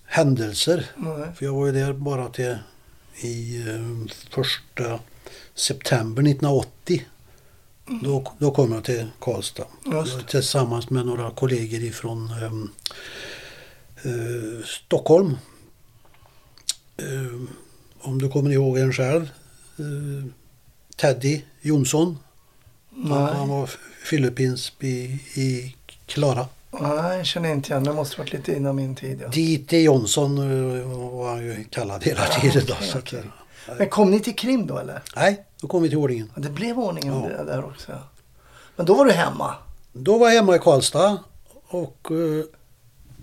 [0.05, 0.85] händelser.
[0.97, 1.27] Nej.
[1.35, 2.57] För jag var ju där bara till
[3.21, 3.63] i
[4.29, 4.99] första
[5.55, 7.05] september 1980.
[8.01, 9.65] Då, då kom jag till Karlstad.
[9.85, 10.27] Just.
[10.27, 12.69] Tillsammans med några kollegor ifrån ehm,
[14.03, 15.37] eh, Stockholm.
[16.97, 17.41] Eh,
[17.99, 19.29] om du kommer ihåg en själv.
[19.79, 20.25] Eh,
[20.97, 22.17] Teddy Jonsson.
[23.03, 23.69] Han, han var
[24.03, 24.93] Filippins i,
[25.35, 26.47] i Klara.
[26.81, 27.83] Nej, jag känner inte igen.
[27.83, 29.21] Det måste varit lite innan min tid.
[29.21, 29.27] Ja.
[29.27, 29.81] D.T.
[29.81, 32.63] Jonsson eh, var han ju kallad hela tiden.
[32.67, 33.23] Då, så att, okej.
[33.67, 35.01] eh, Men kom ni till Krim då eller?
[35.15, 36.31] Nej, då kom vi till ordningen.
[36.35, 37.43] Det blev ordningen Ja.
[37.43, 37.91] där- också.
[38.75, 39.55] Men då var du hemma?
[39.93, 41.17] Då var jag hemma i Karlstad
[41.67, 42.45] och eh,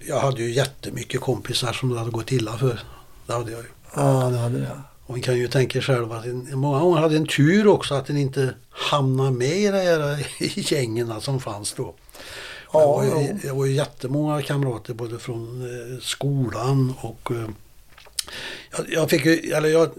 [0.08, 2.80] jag hade ju jättemycket kompisar som det hade gått illa för.
[3.26, 3.68] Det hade jag ju.
[3.96, 4.02] Ja,
[4.32, 4.66] det hade du.
[5.06, 8.06] Och man kan ju tänka själv att en, många gånger hade en tur också att
[8.06, 10.26] den inte hamnade med i de här
[10.72, 11.94] gängen som fanns då.
[12.72, 13.38] Ja, det, var ju, jo.
[13.42, 17.48] det var ju jättemånga kamrater både från eh, skolan och eh,
[18.76, 19.90] jag, jag fick ju, eller jag,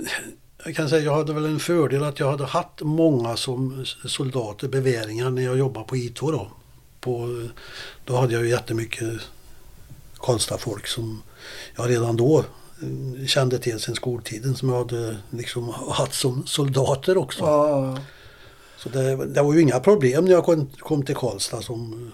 [0.66, 4.68] jag kan säga jag hade väl en fördel att jag hade haft många som soldater,
[4.68, 6.48] beväringar när jag jobbade på I2 då.
[7.00, 7.48] På,
[8.06, 9.14] då hade jag ju jättemycket
[10.18, 11.24] Karlstad-folk som
[11.76, 17.18] jag redan då eh, kände till sen skoltiden som jag hade liksom haft som soldater
[17.18, 17.44] också.
[17.44, 17.98] Ja, ja, ja.
[18.78, 22.12] Så det, det var ju inga problem när jag kom, kom till Karlstad som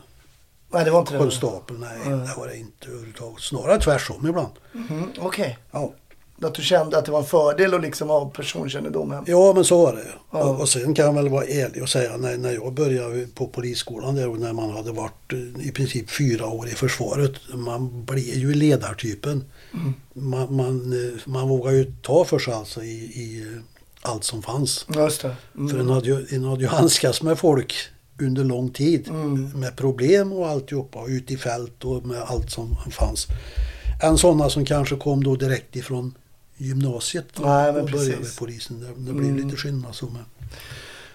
[0.72, 1.20] Nej, det var inte det.
[1.20, 1.80] konstapel.
[1.80, 3.42] Nej, det var det inte överhuvudtaget.
[3.44, 4.54] Snarare tvärtom ibland.
[4.74, 5.58] Mm, Okej.
[5.72, 5.94] Ja.
[6.42, 9.86] Att du kände att det var en fördel att liksom ha personkännedom ja, men så
[9.86, 10.06] var det.
[10.32, 10.44] Ja.
[10.44, 13.48] Och, och sen kan jag väl vara ärlig och säga när, när jag började på
[13.48, 17.32] polisskolan där och när man hade varit eh, i princip fyra år i försvaret.
[17.54, 19.44] Man blev ju ledartypen.
[19.74, 19.94] Mm.
[20.14, 23.62] Man, man, eh, man vågar ju ta för sig alltså i, i eh,
[24.12, 24.86] allt som fanns.
[24.96, 25.36] Just det.
[25.54, 25.80] För Mm.
[25.80, 27.74] en hade, ju, en hade ju handskats med folk
[28.22, 29.08] under lång tid.
[29.10, 29.52] Mm.
[29.56, 31.00] Med problem och alltihopa.
[31.00, 33.28] och Ut i fält och med allt som fanns.
[34.04, 36.14] Än sådana som kanske kom då direkt ifrån
[36.60, 38.20] gymnasiet Nej, men och började precis.
[38.20, 38.80] med polisen.
[38.80, 39.48] Det, det blir Mm.
[39.48, 40.22] lite skillnad så med.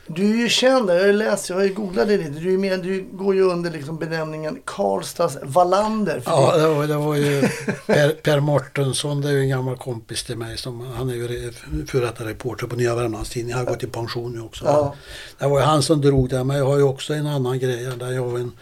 [0.06, 2.30] Du är ju känd, jag har ju läst, jag har ju googlat det lite.
[2.30, 6.22] Du, är med, du går ju under liksom benämningen Karlstads Wallander.
[6.26, 7.42] Ja, det- var, det var ju
[7.86, 10.56] Per, per Mårtensson, det är ju en gammal kompis till mig.
[10.58, 13.58] Som, han är ju re- före detta reporter på Nya Värmlandstidningen.
[13.58, 14.64] Han har gått i pension nu också.
[14.64, 14.94] Ja.
[15.38, 16.44] Det var ju han som drog det.
[16.44, 17.84] Men jag har ju också en annan grej.
[17.98, 18.52] Där jag och en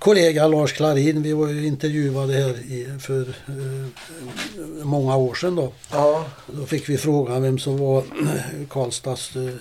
[0.00, 3.86] kollega, Lars Klarin, vi var ju intervjuade här i, för eh,
[4.84, 5.72] många år sedan då.
[5.92, 6.24] ja.
[6.46, 8.04] Då fick vi frågan vem som var
[8.70, 9.54] Karlstads eh,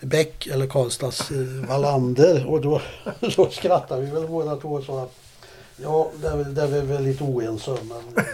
[0.00, 2.46] Bäck eller Karlstads eh, Wallander.
[2.46, 2.80] Och då,
[3.36, 5.12] då skrattade vi väl båda två och sa att
[5.76, 7.70] ja, det är, det är vi väl lite oense.
[7.70, 8.24] Men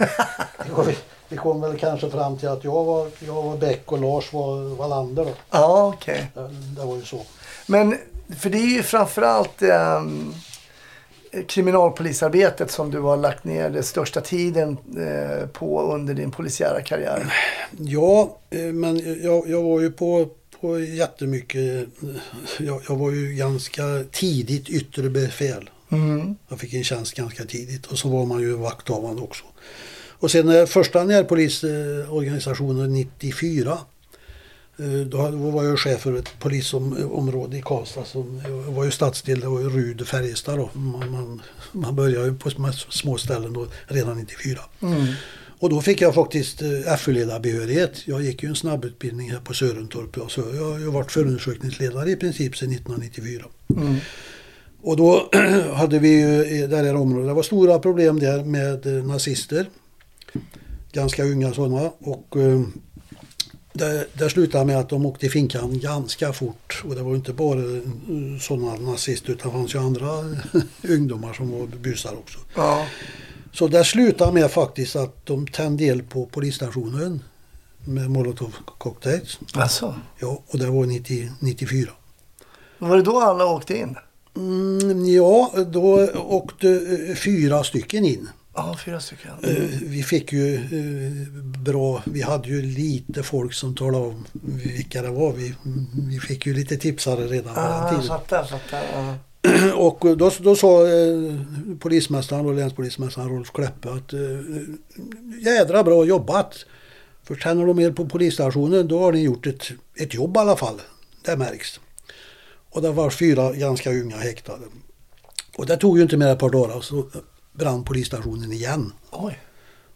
[1.29, 4.75] vi, kom- väl kanske fram till att jag var, jag var Bäck och Lars var
[4.75, 5.25] Wallander.
[5.25, 5.31] Då.
[5.51, 6.31] Ja, okej.
[6.33, 6.49] Det,
[6.81, 7.21] det var ju så.
[7.67, 7.97] Men,
[8.39, 10.33] för det är ju framförallt um,
[11.47, 17.33] kriminalpolisarbetet som du har lagt ner den största tiden eh, på under din polisiära karriär.
[17.79, 20.27] Ja, eh, men jag, jag var ju på,
[20.61, 21.87] på jättemycket.
[22.03, 22.09] eh,
[22.59, 25.69] Jag, jag var ju ganska tidigt yttre befäl.
[25.91, 26.35] Mm.
[26.49, 29.43] Jag fick en tjänst ganska tidigt och så var man ju vakthavande också.
[30.19, 33.77] Och sen första närpolisorganisationen 94 eh,
[35.05, 38.41] då var jag chef för ett polisområde i Karlstad som
[38.75, 40.69] var ju stadsdel, det var ju Rud Färjestad då.
[40.73, 42.49] Man, man, man började ju på
[42.89, 44.59] små- ställen då redan 94.
[45.59, 48.07] Och då fick jag faktiskt eh, FU-ledarbehörighet.
[48.07, 50.31] Jag gick ju en snabbutbildning här på Sörentorp.
[50.31, 53.45] Så jag har ju varit förundersökningsledare i princip sedan 1994.
[54.81, 55.29] Och då
[55.73, 59.69] hade vi ju i det här området, det var stora problem där med eh, nazister.
[60.91, 61.91] Ganska unga sådana.
[61.99, 62.35] Och
[63.77, 66.83] det, det slutade med att de åkte i finkan ganska fort.
[66.85, 70.09] Och det var inte bara eh, sådana nazister utan det fanns ju andra
[70.89, 72.39] ungdomar som var busar också.
[72.55, 72.85] Ja.
[73.53, 77.23] Så det slutade med faktiskt att de tände eld på polisstationen
[77.85, 79.39] med molotov cocktails.
[79.53, 81.91] Alltså, Ja, och det var 90, 94.
[82.77, 83.95] var det då alla åkte in?
[84.35, 86.69] Mm, ja, då åkte
[87.09, 88.29] eh, fyra stycken in.
[88.57, 89.31] Ja, fyra stycken.
[89.43, 94.25] Eh, Vi fick ju eh, bra, vi hade ju lite folk som talade om
[94.63, 95.33] vilka det var.
[95.33, 95.53] Vi,
[96.09, 98.03] vi fick ju lite tipsare redan på den jag tiden.
[98.03, 98.83] fattar, fattar.
[98.93, 99.15] Ja.
[99.75, 101.33] Och då, då sa eh,
[101.79, 104.19] polismästaren och länspolismästaren Rolf Kleppe att eh,
[105.45, 106.65] jädra bra jobbat.
[107.23, 109.63] För tänder de er på polisstationen då har ni gjort ett,
[109.95, 110.81] ett jobb i alla fall.
[111.25, 111.79] Det märks.
[112.69, 114.63] Och det var fyra ganska unga häktade.
[115.57, 117.05] Och det tog ju inte mer än ett par dagar så
[117.57, 118.91] brann polisstationen igen.
[119.11, 119.39] Oj.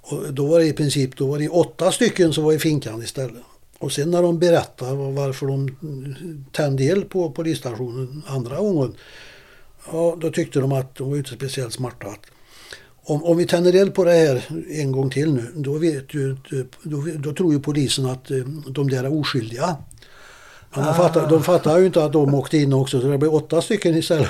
[0.02, 3.04] Och då var det i princip då var det åtta stycken som var i finkan
[3.04, 3.44] istället.
[3.78, 5.76] Och sen när de berättade var- varför de
[6.52, 8.96] tände eld på polisstationen andra gången.
[9.92, 12.08] Ja, då tyckte de att de var inte speciellt smarta.
[12.08, 12.26] Att
[13.04, 16.38] om, om vi tänder eld på det här en gång till nu, då, vet ju,
[16.84, 19.76] då, då tror ju polisen att eh, de där är oskyldiga.
[20.76, 23.34] Men de, fattar, de fattar ju inte att de åkte in också, så det blev
[23.34, 24.30] åtta stycken istället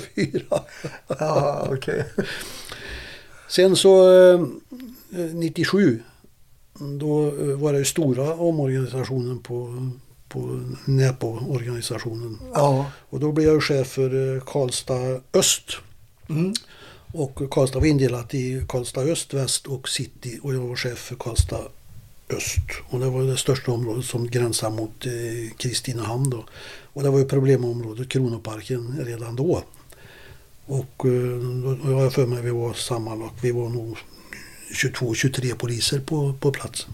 [0.00, 0.62] fyra.
[1.06, 2.04] Ja, okej.
[3.48, 4.40] Sen så eh,
[5.32, 6.02] 97
[6.78, 9.88] då eh, var det ju stora omorganisationen på,
[10.28, 12.38] på NÄPO-organisationen.
[12.54, 12.86] Ja.
[13.10, 15.70] Och då blev jag chef för eh, Karlstad Öst.
[16.28, 16.54] Mm.
[17.12, 21.16] Och Karlstad var indelat i Karlstad Öst, Väst och City och jag var chef för
[21.16, 21.62] Karlstad
[22.30, 22.58] Öst.
[22.90, 26.44] Och det var det största området som gränsar mot eh, Kristinehamn då.
[26.92, 29.62] Och det var ju problemområdet Kronoparken redan då.
[30.66, 31.38] Och eh,
[31.84, 33.98] då har jag för mig vi var sammanlagt, vi var nog
[34.72, 36.86] 22-23 poliser på, på plats.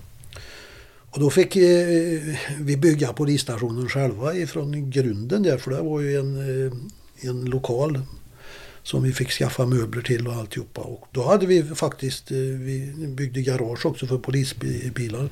[1.10, 2.20] Och då fick eh,
[2.60, 6.72] vi bygga polisstationen själva ifrån grunden där för det var ju en, eh,
[7.28, 8.00] en lokal
[8.82, 10.80] som vi fick skaffa möbler till och alltihopa.
[10.80, 15.28] Och då hade vi faktiskt, vi byggde garage också för polisbilar,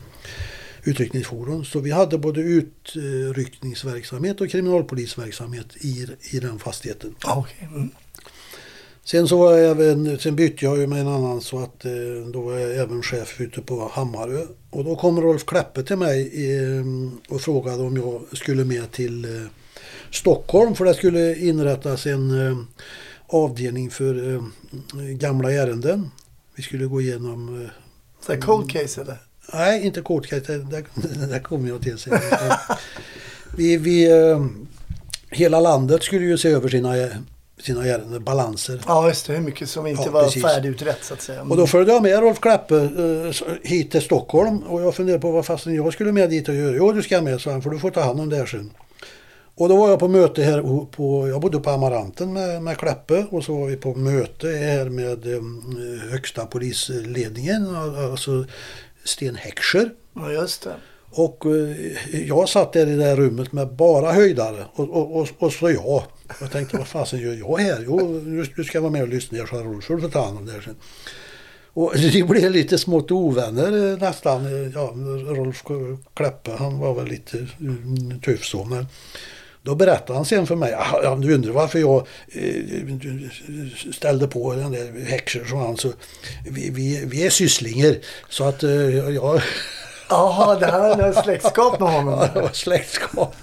[0.85, 1.65] utryckningsfordon.
[1.65, 7.15] Så vi hade både utryckningsverksamhet och kriminalpolisverksamhet i, i den fastigheten.
[7.25, 7.69] Ah, okay.
[7.69, 7.91] Mm.
[9.07, 11.93] Sen, så var jag även, sen bytte jag ju med en annan så att eh,
[12.33, 14.43] då var jag även chef ute på Hammarö.
[14.71, 16.85] Och då kom Rolf Kleppe till mig eh,
[17.29, 19.43] och frågade om jag skulle med till eh,
[20.11, 22.57] Stockholm för det skulle inrättas en eh,
[23.27, 24.43] avdelning för
[25.15, 26.11] gamla ärenden.
[26.57, 27.69] Vi skulle gå igenom
[28.27, 29.17] Så här cold case eller?
[29.53, 30.59] Nej, inte kortcase.
[30.59, 30.85] Det,
[31.31, 32.19] det, kommer jag till sen.
[33.57, 34.09] vi, vi,
[35.31, 36.95] hela landet skulle ju se över sina,
[37.63, 38.81] sina ärenden, balanser.
[38.87, 39.33] Ja, just det.
[39.33, 40.43] Hur mycket som inte Ja, var precis.
[40.43, 41.41] färdigutrett så att säga.
[41.41, 41.51] Mm.
[41.51, 45.31] Och då följde jag med Rolf Kleppe eh, hit till Stockholm och jag funderade på
[45.31, 46.77] vad fasen jag skulle med dit och göra.
[46.77, 48.71] Jo, du ska med, så han, för du får ta hand om det här sen.
[49.55, 53.27] Och då var jag på möte här på, jag bodde på Amaranten med, med Kleppe
[53.31, 55.41] och så var vi på möte här med eh,
[56.11, 57.77] högsta polisledningen,
[58.13, 58.45] alltså
[59.05, 59.91] Sten Heckscher.
[60.15, 60.75] Ja, just det.
[61.19, 65.29] Och eh, jag satt där i det där rummet med bara höjdare och, och, och,
[65.39, 66.03] och så jag.
[66.41, 67.85] Jag tänkte vad fasen gör jag här?
[67.87, 69.39] Jo, nu ska jag vara med och lyssna.
[69.39, 70.77] Jag ska Rolf ta hand om det här sen.
[71.73, 74.71] Och vi blev lite smått ovänner eh, nästan.
[74.75, 74.95] Ja,
[75.37, 75.65] Rolf
[76.15, 78.65] Kleppe han var väl lite mm, tuff så.
[78.65, 78.87] Men
[79.63, 82.81] då berättade han sen för mig, ah, Han du undrar varför jag eh,
[83.93, 85.93] ställde på den där Heckscher som han så.
[86.51, 87.97] Vi, vi, vi är sysslingar
[88.29, 89.43] så att jag
[90.09, 92.19] Jaha, det här är en släktskap med honom.
[92.21, 93.35] Ja, det var släktskap.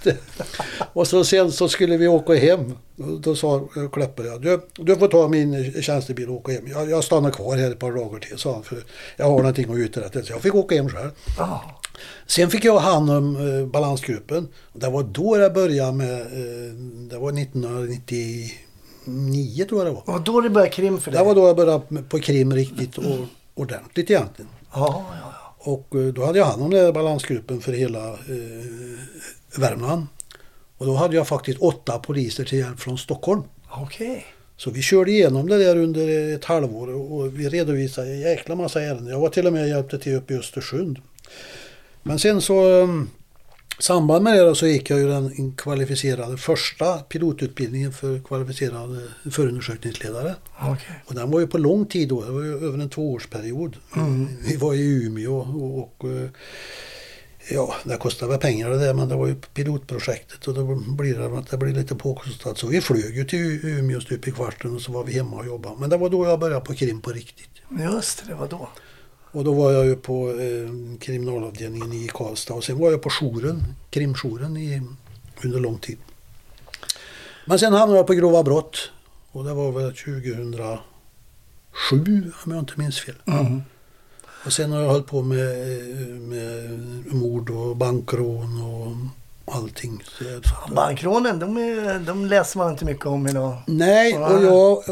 [0.93, 2.73] Och så sen så skulle vi åka hem.
[2.95, 6.67] Då sa Kleppe, du, du får ta min tjänstebil och åka hem.
[6.67, 8.63] Jag, jag stannar kvar här ett par dagar till, sa han.
[8.63, 8.83] För
[9.17, 10.23] jag har någonting att uträtta.
[10.23, 11.09] Så jag fick åka hem själv.
[11.37, 11.63] Ja.
[12.27, 14.47] Sen fick jag hand om eh, balansgruppen.
[14.73, 16.73] Det var då jag började med, eh,
[17.09, 20.15] det var 1999 tror jag det var.
[20.15, 21.19] Och då det började krim för dig?
[21.19, 23.15] Det var då jag började på krim riktigt och
[23.55, 24.49] ordentligt egentligen.
[24.73, 25.32] Ja, ja.
[25.65, 30.07] Och eh, då hade jag hand om den här balansgruppen för hela eh, Värmland.
[30.77, 33.43] Och då hade jag faktiskt åtta poliser till hjälp från Stockholm.
[33.69, 34.25] Okej.
[34.57, 38.81] Så vi körde igenom det där under ett halvår och vi redovisade en jäkla massa
[38.81, 39.07] ärenden.
[39.07, 40.99] Jag var till och med hjälpte till uppe i Östersund.
[42.03, 43.09] Men sen så um,
[43.79, 50.35] i samband med det så gick jag ju den kvalificerade första pilotutbildningen för kvalificerade förundersökningsledare.
[50.61, 51.03] Okej.
[51.05, 53.75] Och den var ju på lång tid då, det var ju över en tvåårsperiod.
[54.47, 56.29] Vi var i Umeå och, och eh,
[57.51, 61.17] ja, det kostade väl pengar det där men det var ju pilotprojektet och då blir
[61.17, 62.57] det att det blir lite påkostat.
[62.57, 65.45] Så vi flög ju till Umeå stup i kvarten och så var vi hemma och
[65.45, 65.75] jobbade.
[65.79, 67.49] Men det var då jag började på krim på riktigt.
[67.79, 68.69] Just det, det var då.
[69.33, 70.69] Och då var jag ju på eh,
[70.99, 74.81] kriminalavdelningen i Karlstad och sen var jag på jouren, krimjouren i,
[75.43, 75.97] under lång tid.
[77.45, 78.91] Men sen hamnade jag på grova brott
[79.31, 80.79] och det var väl 2007
[82.45, 83.15] om jag inte minns fel.
[84.45, 86.69] Och sen har jag hållit på med, eh, med
[87.13, 88.95] mord och bankrån och
[89.53, 90.03] allting.
[90.75, 93.57] Bankrånen, de, är, de läser man inte mycket om idag.
[93.67, 94.83] Nej, och jag,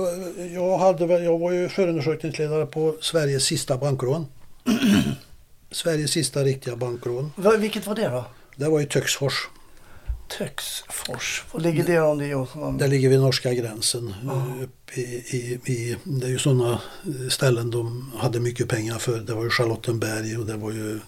[0.54, 4.26] jag, hade, jag var ju förundersökningsledare på Sveriges sista bankrån.
[5.72, 7.32] Sveriges sista riktiga bankrån.
[7.60, 8.26] Vilket var det då?
[8.56, 9.34] Det var i Töcksfors.
[10.38, 11.44] Töcksfors.
[11.52, 12.78] Var ligger det om det Jonsson?
[12.78, 14.14] Där ligger vid norska gränsen.
[14.24, 16.82] eh, Upp i, i, i, det är ju sådana
[17.30, 19.20] ställen de hade mycket pengar för.
[19.20, 21.00] Det var ju Charlottenberg och det var ju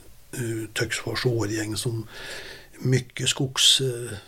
[0.41, 2.07] uh, Töcksfors och Årgäng som
[2.79, 4.21] mycket skogsägare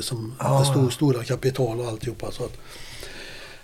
[0.00, 2.30] som hade stor, stora kapital och alltihopa.
[2.30, 2.56] Så att,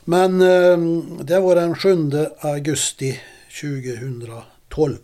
[0.05, 0.79] men eh,
[1.23, 3.21] det var den 7 augusti
[3.61, 4.97] 2012.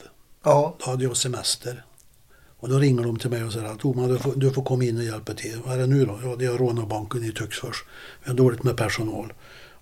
[0.42, 0.76] Ja.
[0.78, 1.84] Då hade jag semester.
[2.58, 4.84] Och då ringer de till mig och säger att Toma, du får, du får komma
[4.84, 5.58] in och hjälpa till.
[5.64, 6.20] Vad är det nu då?
[6.22, 7.84] Ja, det är Rånabanken i Töcksfors.
[8.24, 9.32] Vi har dåligt med personal.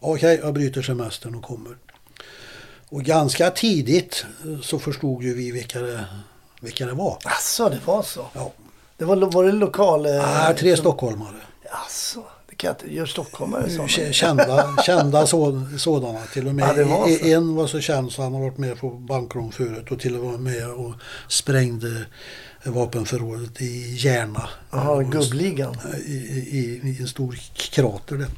[0.00, 1.76] Okej, jag bryter semestern och kommer.
[2.88, 4.26] Och ganska tidigt
[4.62, 6.04] så förstod ju vi vilka det,
[6.64, 7.18] vilka det var.
[7.24, 8.26] Asså, det var så?
[8.32, 8.52] Ja,
[8.96, 10.06] Det var, var det lokal...
[10.06, 11.36] Eh, ah, tre som- stockholmare.
[11.86, 12.94] Asså, det kan inte...
[12.94, 13.88] Gör stockholmare sådana?
[13.88, 16.20] K- Kända, kända så, sådana.
[16.32, 17.24] Till och med Ja, det var så.
[17.26, 20.40] en var så känd så han har varit med på bankrån förut och till och
[20.40, 20.92] med och
[21.28, 22.06] sprängde
[22.64, 24.48] vapenförrådet i Järna.
[24.70, 25.76] Jaha, gubbligan.
[26.06, 28.28] i, i, i en stor krater där.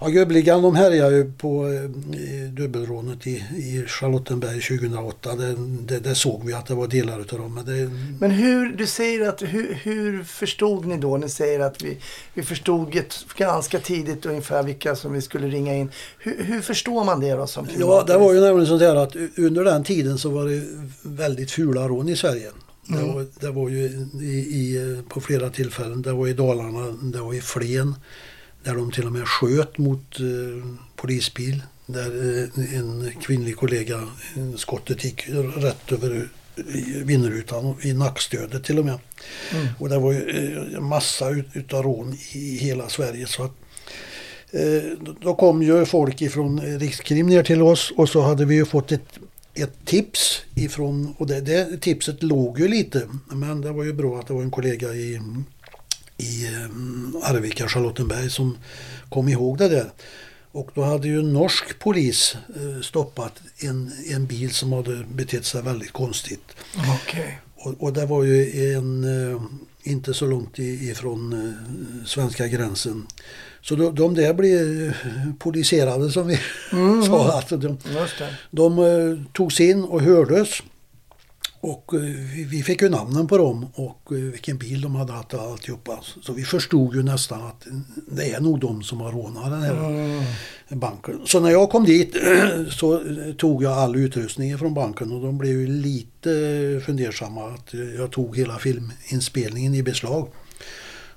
[0.00, 5.36] Ja, Gubbligan de härjade ju på eh, i dubbelrånet i, i Charlottenberg 2008.
[5.36, 7.54] Det, det, det såg vi att det var delar utav dem.
[7.54, 11.16] Men det, Men hur, du säger att, hur, hur förstod ni då?
[11.16, 11.98] Ni säger att vi,
[12.34, 15.90] vi förstod ett, ganska tidigt ungefär vilka som vi skulle ringa in.
[16.18, 19.16] Hur, hur förstår man det då som ja, det var ju nämligen sånt här att
[19.36, 20.62] under den tiden så var det
[21.02, 22.50] väldigt fula rån i Sverige.
[22.88, 26.02] Det, var, det var ju i, i, på flera tillfällen.
[26.02, 27.94] Det var i Dalarna, det var i Flen.
[28.64, 31.62] Där de till och med sköt mot eh, polisbil.
[31.86, 33.96] Där eh, en kvinnlig kollega,
[34.36, 36.28] eh, skottet gick rätt över
[36.74, 38.98] i vindrutan i nackstödet till och med.
[39.78, 40.30] Och det var ju
[40.74, 43.26] eh, massa ut, utav rån i hela Sverige.
[43.26, 43.52] Så att,
[44.50, 44.82] eh,
[45.20, 48.64] då- kom ju folk ifrån eh, Rikskrim ner till oss och så hade vi ju
[48.64, 49.18] fått ett,
[49.56, 54.18] ett tips ifrån, och det, det tipset låg ju lite, men det var ju bra
[54.18, 55.20] att det var en kollega i,
[56.16, 58.58] i eh, Arvika, Charlottenberg som
[59.08, 59.90] kom ihåg det där.
[60.52, 65.62] Och då hade ju norsk polis eh, stoppat en, en bil som hade betett sig
[65.62, 66.56] väldigt konstigt.
[67.02, 67.38] Okej.
[67.56, 69.42] Och, och det var ju en, eh,
[69.82, 71.54] inte så långt ifrån
[72.06, 73.06] svenska gränsen.
[73.68, 74.92] Så de, de där blev
[75.38, 76.36] poliserade som vi
[77.06, 77.38] sa.
[77.38, 77.78] Att de,
[78.50, 80.48] de eh, togs in och hördes.
[81.60, 82.00] Och eh,
[82.50, 86.00] vi- fick ju namnen på dem och eh, vilken bil de hade haft och alltihopa.
[86.22, 87.66] Så vi förstod ju nästan att
[88.10, 89.76] det är nog de som har rånat den här
[90.76, 91.20] banken.
[91.24, 92.16] Så när jag kom dit
[92.70, 93.02] så
[93.38, 96.30] tog jag all utrustning från banken och de blev ju lite
[96.86, 100.28] fundersamma att jag tog hela filminspelningen i beslag.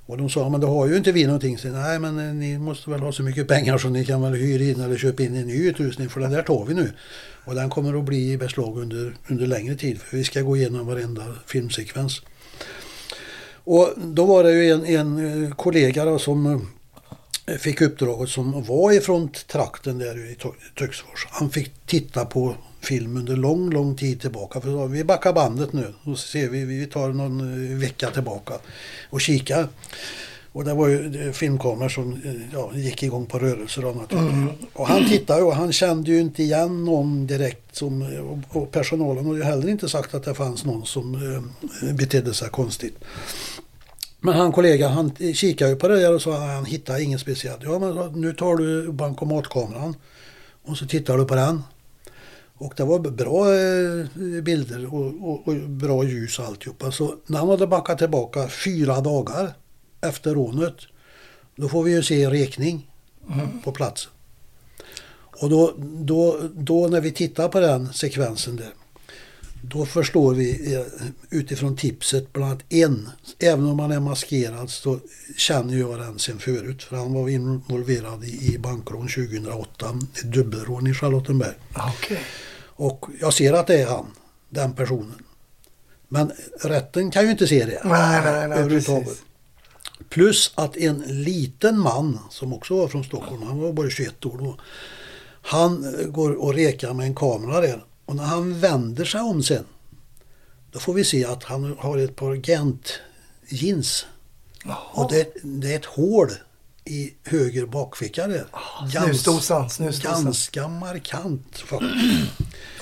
[0.09, 1.57] Och de sa, men då har ju inte vi någonting.
[1.57, 4.33] Så, Nej, men eh, ni måste väl ha så mycket pengar så ni kan väl
[4.33, 6.91] hyra in eller köpa in en ny utrustning för den där tar vi nu.
[7.45, 10.57] Och den kommer att bli i beslag under, under längre tid för vi ska gå
[10.57, 12.21] igenom varenda filmsekvens.
[13.63, 16.59] Och då var det ju en, en eh, kollega då som eh,
[17.57, 21.27] fick uppdraget som var ifrån trakten där i Tö- Töcksfors.
[21.29, 24.61] Han fick titta på film under lång, lång tid tillbaka.
[24.61, 27.39] För vi backar bandet nu och ser vi, vi tar någon
[27.71, 28.53] eh, vecka tillbaka
[29.09, 29.67] och kikar.
[30.51, 34.13] Och det var ju filmkameror som eh, ja, gick igång på rörelser och annat.
[34.73, 37.75] Och han tittade och han kände ju inte igen någon direkt.
[37.75, 41.15] Som, och- och personalen har ju heller inte sagt att det fanns någon som
[41.83, 42.97] eh, betedde sig konstigt.
[44.19, 47.21] Men han kollega han kikade ju på det där och sa att han hittade inget
[47.21, 47.63] speciellt.
[47.63, 49.95] Ja men nu tar du bankomatkameran
[50.63, 51.63] och så tittar du på den.
[52.53, 56.91] Och det var bra eh, bilder och, och, och bra ljus och alltihopa.
[56.91, 59.53] Så när han hade backat tillbaka fyra dagar
[60.01, 60.75] efter rånet.
[61.55, 62.91] Då får vi ju se räkning
[63.63, 64.11] på platsen.
[65.41, 68.73] Och då, då, då när vi tittar på den sekvensen där.
[69.61, 70.81] Då förstår vi eh,
[71.29, 74.99] utifrån tipset bland annat en, även om han är maskerad så
[75.37, 76.83] känner jag den sen förut.
[76.83, 81.55] För han var involverad i, bankrån 2008, ett dubbelrån i Charlottenberg.
[81.75, 82.21] Okej.
[82.65, 84.05] Och jag ser att det är han,
[84.49, 85.23] den personen.
[86.07, 86.31] Men
[86.61, 87.81] rätten kan ju inte se det.
[87.83, 89.05] Nej, nej, nej, överhuvudtaget.
[89.07, 89.23] precis.
[90.09, 94.37] Plus att en liten man som också var från Stockholm, han var bara 21 år
[94.37, 94.57] då.
[95.41, 97.83] Han går och rekar med en kamera där.
[98.09, 99.65] Och när han vänder sig om sen.
[100.71, 102.99] Då får vi se att han har ett par Gent
[103.49, 104.05] jeans.
[104.93, 106.29] Och det, det är ett hål
[106.85, 108.45] i höger bakficka där.
[108.93, 110.23] Gans- snusdosan, snusdosan.
[110.23, 112.31] Ganska markant faktiskt.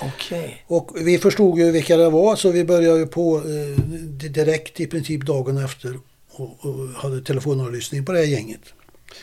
[0.00, 0.64] Okej.
[0.66, 4.80] Och vi förstod ju vilka det var så vi började ju på eh, di- direkt
[4.80, 5.98] i princip dagen efter
[6.30, 8.60] och, och hade telefonavlyssning på det här gänget.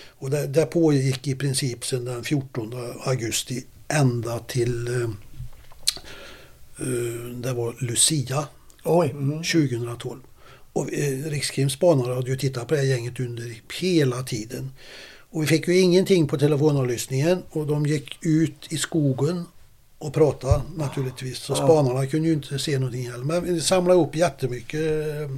[0.09, 2.73] Och det, det pågick i princip sedan den 14
[3.05, 5.09] augusti ända till eh,
[7.36, 8.47] det var Lucia
[8.86, 9.09] Oj.
[9.09, 9.43] Mm.
[9.43, 10.19] 2012.
[10.73, 14.71] Och eh, Rikskrims spanare hade ju tittat på det här gänget under hela tiden.
[15.30, 19.45] Och vi fick ju ingenting på telefonavlyssningen och de gick ut i skogen
[19.97, 21.38] och pratade naturligtvis.
[21.38, 23.23] Så spanarna kunde ju inte se någonting heller.
[23.23, 25.30] Men vi samlade upp jättemycket eh,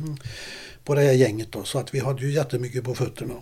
[0.83, 1.63] på det här gänget då.
[1.63, 3.33] Så att vi hade ju jättemycket på fötterna.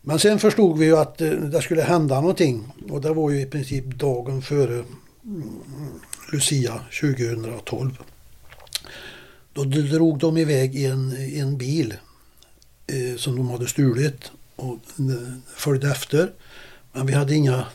[0.00, 2.72] Men sen förstod vi ju att eh, det skulle hända någonting.
[2.90, 4.84] Och det var ju i princip dagen före
[5.24, 5.50] mm,
[6.32, 7.98] Lucia 2012.
[9.52, 11.94] Då drog de iväg i en, i en bil
[12.86, 14.78] eh, som de hade stulit och
[15.56, 16.32] följde efter.
[16.92, 17.66] Men vi hade inga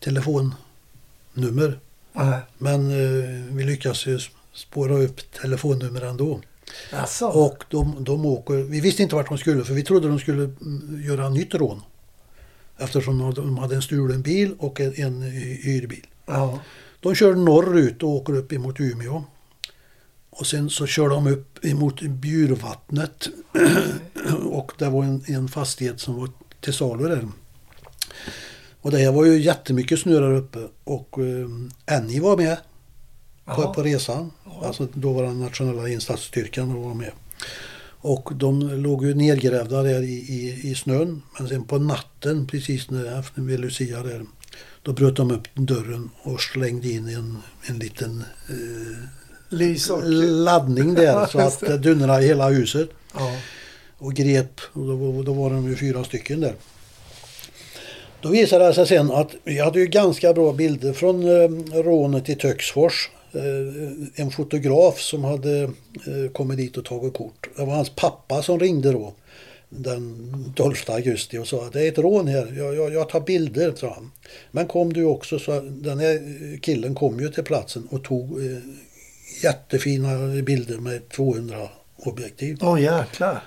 [0.00, 1.78] telefonnummer.
[2.12, 2.40] Nej.
[2.58, 4.18] Men eh, vi lyckades ju
[4.52, 6.40] spåra upp telefonnummer ändå.
[6.92, 7.26] Alltså.
[7.26, 10.42] Och de, de åker, vi visste inte vart de skulle för vi trodde de skulle
[10.44, 11.82] mm, göra nytt rån.
[12.78, 15.22] Eftersom de- de hade en stulen bil och en, en
[15.62, 16.06] hyrbil.
[16.26, 16.60] Ja.
[17.02, 19.24] De kör norrut och åker upp emot Umeå.
[20.30, 23.28] Och sen så kör de upp emot Bjurvattnet.
[24.44, 26.28] och det var en, en fastighet som var
[26.60, 27.28] till salu där.
[28.80, 30.68] Och det var ju jättemycket snö där uppe.
[30.84, 32.56] Och eh, Annie var med
[33.44, 33.74] på, Jaha.
[33.74, 34.30] på resan.
[34.62, 37.12] Alltså då var den nationella insatsstyrkan och var med.
[38.04, 41.22] Och de låg ju nedgrävda där i, i, i snön.
[41.38, 44.24] Men sen på natten, precis när efter Lucia där,
[44.82, 50.08] då bröt de upp dörren och slängde in en, en liten eh,
[50.44, 52.88] laddning där så att det dundrade i hela huset.
[53.14, 53.36] Ja.
[53.98, 56.54] Och grep, och då, var- då var de ju fyra stycken där.
[58.20, 62.28] Då visade det sig sen att vi hade ju ganska bra bilder från eh, rånet
[62.28, 63.10] i Töcksfors.
[63.32, 67.48] Eh, en fotograf som hade eh, kommit dit och tagit kort.
[67.56, 69.12] Det var hans pappa som ringde då
[69.78, 72.54] den 12 augusti och sa att det är ett rån här.
[72.58, 74.10] Jag, jag, jag tar bilder, sa han.
[74.50, 76.18] Men kom du också, så den här
[76.60, 78.58] killen kom ju till platsen och tog eh,
[79.42, 81.56] jättefina bilder med 200
[81.96, 82.58] objektiv.
[82.60, 83.42] Åh jäklar.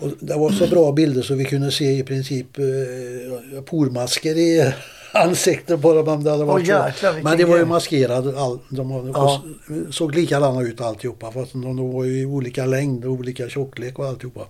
[0.00, 4.72] Och det var så bra bilder så vi kunde se i princip eh, pormasker i
[5.12, 6.24] ansiktet på dem.
[6.24, 6.72] Det hade varit så.
[6.72, 7.68] jäklar, Men det var ju grej.
[7.68, 8.34] maskerad.
[8.36, 9.42] All, de Ja.
[9.90, 11.32] såg likadana ut alltihopa.
[11.32, 14.46] Fast de, de var ju i olika längd och olika tjocklek och alltihopa.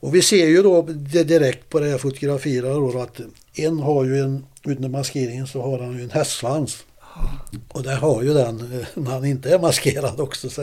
[0.00, 3.20] Och vi ser ju då det direkt på det här fotografiet då att
[3.54, 6.84] en har ju en, utan maskeringen så har han ju en hästsvans.
[7.68, 10.50] Och där har ju den eh, när han inte är maskerad också.
[10.50, 10.62] Så.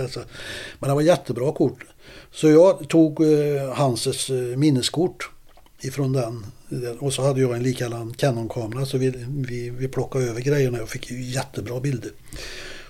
[0.80, 1.86] Men det var jättebra kort.
[2.32, 5.30] Så jag tog eh, Hanses eh, minneskort
[5.82, 6.46] ifrån den.
[7.00, 10.90] Och så hade jag en likadan Canon-kamera så vi, vi, vi plockade över grejerna och
[10.90, 12.12] fick ju jättebra bilder.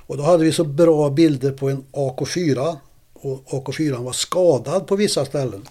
[0.07, 2.77] Och då hade vi så bra bilder på en AK4
[3.21, 5.67] och AK4 var skadad på vissa ställen.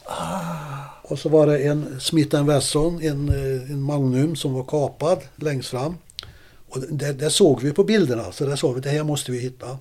[1.02, 5.68] Och så var det en Smith Wesson, en, eh, en Magnum som var kapad längst
[5.68, 5.94] fram.
[6.68, 9.38] Och det, det såg vi på bilderna så det sa vi det här måste vi
[9.38, 9.78] hitta.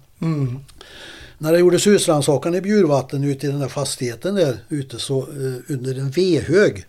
[1.37, 5.73] När det gjordes husrannsakan i Bjurvatten ute i den där fastigheten där ute så eh,
[5.73, 6.85] under en V-hög.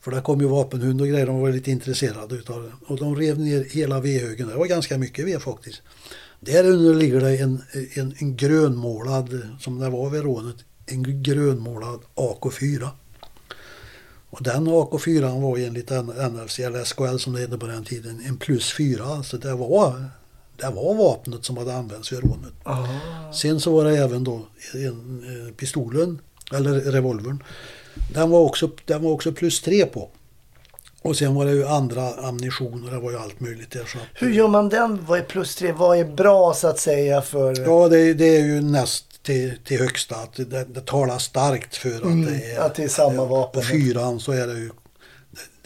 [0.00, 2.72] För där kom ju vapenhund och grejer, de var lite intresserade utav det.
[2.86, 5.82] Och de rev ner hela V-högen, det var ganska mycket V faktiskt.
[6.40, 7.62] Där under ligger det en,
[7.94, 12.88] en, en grönmålad, som det var vid rånet, en grönmålad AK4.
[14.30, 15.90] Och den AK4 var enligt
[16.32, 19.22] NFC eller SKL som det hette på den tiden en plus 4.
[19.22, 20.04] Så det var,
[20.56, 22.52] det var vapnet som hade använts vid rånet.
[23.34, 26.20] Sen så var det även då en, pistolen,
[26.52, 27.42] eller revolvern.
[28.14, 30.10] Den var, också, den var också plus 3 på.
[31.02, 33.84] Och sen var det ju andra ammunition och det var ju allt möjligt där.
[33.84, 35.04] Så att, Hur gör man den?
[35.06, 35.72] Vad är plus tre?
[35.72, 37.60] Vad är bra så att säga för...
[37.60, 40.14] Ja, det, det är ju näst till, till högsta.
[40.16, 42.60] Att det, det talar starkt för att Mm, det är...
[42.60, 43.62] att det är samma vapen.
[43.62, 44.70] På fyran så är det ju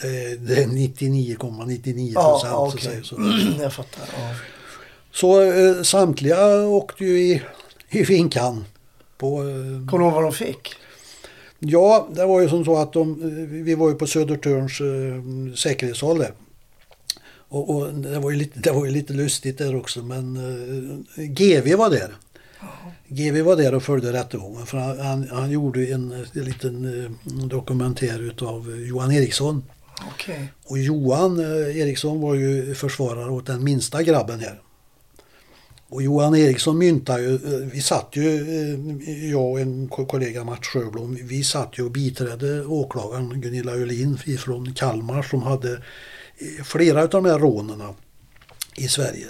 [0.02, 2.52] det, det är 99,99 Ja, procent.
[2.52, 2.80] ja, så okej.
[2.82, 3.16] säger så.
[3.62, 4.04] Jag fattar.
[4.18, 4.34] Ja.
[5.12, 7.42] så eh, samtliga åkte ju i,
[7.90, 8.64] i finkan.
[9.18, 9.44] På, eh,
[9.90, 10.74] Kommer du ihåg vad de fick?
[11.64, 15.54] Ja, det var ju som så att de, eh, vi var ju på Södertörns eh,
[15.54, 16.32] säkerhetshåll där.
[17.52, 21.24] Och, och det, var ju lite, det var ju lite lustigt där också men eh,
[21.24, 22.14] GV var där.
[23.08, 27.10] GV var där och följde rättegången för han, han, han gjorde en, en liten eh,
[27.46, 29.64] dokumentär utav Johan Eriksson.
[30.14, 30.52] Okej.
[30.64, 34.60] Och Johan eh, Eriksson var ju försvarare åt den minsta grabben här.
[35.92, 40.44] Och Johan Eriksson myntade ju, eh, vi satt ju, eh, jag och en ko- kollega
[40.44, 46.64] Mats Sjöblom, vi satt ju och biträdde åklagaren Gunilla Öhlin från Kalmar som hade eh,
[46.64, 47.94] flera av de här rånerna
[48.76, 49.26] i Sverige.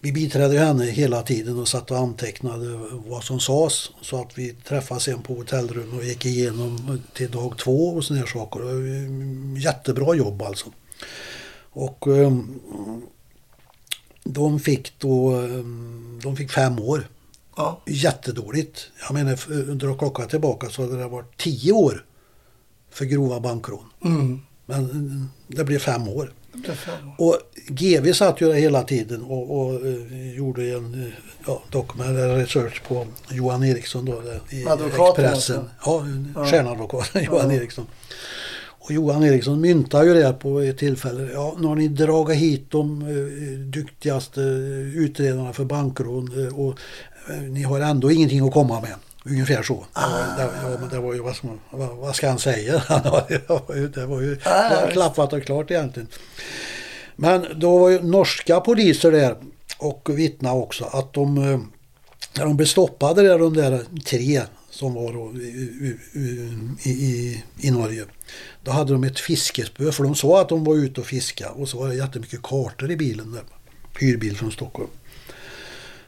[0.00, 2.66] Vi biträdde henne hela tiden och satt och antecknade
[3.06, 3.90] vad som sades.
[4.02, 8.26] Så att vi träffades sen på hotellrum och gick igenom till dag två och sådana
[8.26, 8.60] saker.
[9.58, 10.66] Jättebra jobb alltså.
[11.70, 12.04] Och
[14.32, 17.08] de fick då ehm, de fick fem år.
[17.56, 17.80] Ja.
[17.86, 18.88] Jättedåligt.
[19.00, 22.04] Jag menar f- under att klocka tillbaka så hade det varit tio år
[22.90, 23.84] för grova bankrån.
[24.04, 24.40] Mm.
[24.66, 26.32] Men mm, det blev fem år.
[27.18, 27.36] Och
[27.68, 31.12] GV satt ju där hela tiden och, och eh, gjorde en eh,
[31.46, 35.26] ja, dokument, eller research på Johan Eriksson då i Expressen.
[35.26, 35.64] alltså?
[35.84, 36.04] Ja,
[36.46, 37.86] stjärnadvokaten Johan Eriksson.
[38.86, 41.32] Och Johan Eriksson myntade ju det på ett tillfälle.
[41.32, 44.40] Ja, nu har ni dragit hit de eh, duktigaste
[44.94, 46.78] utredarna för bankrån eh, och
[47.30, 48.94] eh, ni har ändå ingenting att komma med.
[49.24, 49.86] Ungefär så.
[49.94, 51.36] Det var, det, ja, men det var ju, vad
[51.70, 52.72] vad, vad ska han säga?
[53.28, 56.08] det var ju, det var ju Ah, klappat och klart egentligen.
[57.16, 59.36] Men då var ju norska poliser där
[59.78, 61.34] och vittna också att de,
[62.36, 65.96] när de blev stoppade där, de där tre som var då i,
[66.82, 68.04] i, i, i Norge.
[68.66, 71.68] Då hade de ett fiskespö för de sa att de var ute och fiska och
[71.68, 73.42] så var det jättemycket kartor i bilen där.
[74.00, 74.88] Hyrbil från Stockholm.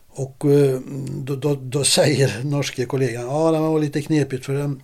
[0.08, 0.80] Och eh,
[1.24, 4.74] då, då, då säger norske kollegan, ja det var lite knepigt för det,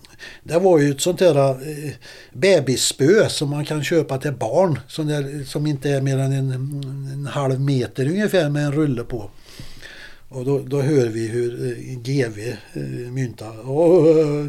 [0.43, 1.93] det var ju ett sånt där eh,
[2.33, 6.51] bebisspö som man kan köpa till barn som, där, som inte är mer än en,
[7.13, 9.31] en halv meter ungefär med en rulle på.
[10.29, 12.39] Och då, då hör vi hur eh, GV
[12.73, 13.71] eh, myntar.
[13.71, 14.47] Åh,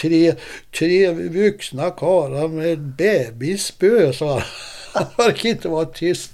[0.00, 0.34] tre,
[0.78, 4.42] tre vuxna karlar med bebisspö, sa han.
[4.92, 6.32] Han verkar inte vara tyst.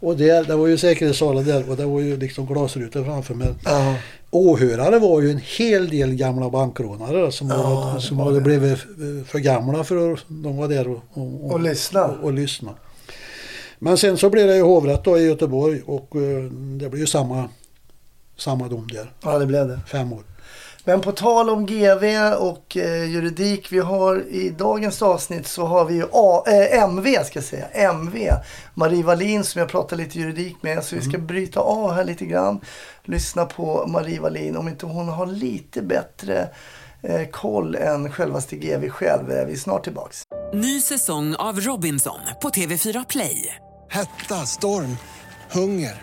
[0.00, 3.48] Och det, det var ju säkerhetssalen där och det var ju liksom glasrutor framför mig.
[3.64, 3.94] Ja.
[4.30, 8.72] Åhörare var ju en hel del gamla bankrånare som, Ja, var, det som hade blivit
[8.72, 12.04] eh, för gamla för att de var där och, och, Och lyssna.
[12.04, 12.70] Och, och lyssna.
[13.78, 16.08] Men sen så blev det ju hovrätt då i Göteborg och
[16.78, 17.48] det blev ju samma,
[18.42, 19.12] samma dom där.
[19.22, 19.80] ja, det blev det.
[19.86, 20.22] Fem år.
[20.84, 22.04] Men på tal om GV
[22.38, 23.72] och eh, juridik.
[23.72, 27.66] Vi har i dagens avsnitt så har vi ju A, eh, MV ska jag säga.
[27.92, 28.28] MV.
[28.74, 30.84] Marie Wallin som jag pratar lite juridik med.
[30.84, 32.60] Så vi ska bryta av här lite grann.
[33.04, 34.56] Lyssna på Marie Wallin.
[34.56, 36.48] Om inte hon har lite bättre
[37.02, 39.30] eh, koll än självaste GV själv.
[39.32, 40.22] Eh, Vi är snart tillbaks.
[40.54, 43.56] Ny säsong av Robinson på TV4 Play.
[43.90, 44.96] Hetta, storm,
[45.52, 46.02] hunger.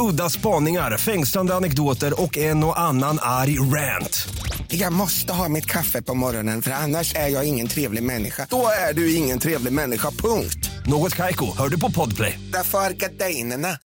[0.00, 4.28] Udda spaningar, fängslande anekdoter och en och annan arg rant.
[4.68, 8.46] Jag måste ha mitt kaffe på morgonen för annars är jag ingen trevlig människa.
[8.50, 10.70] Då är du ingen trevlig människa, punkt.
[10.86, 12.40] Något Kaiko, hör du på Podplay.
[12.52, 13.78] Därför är gardinerna.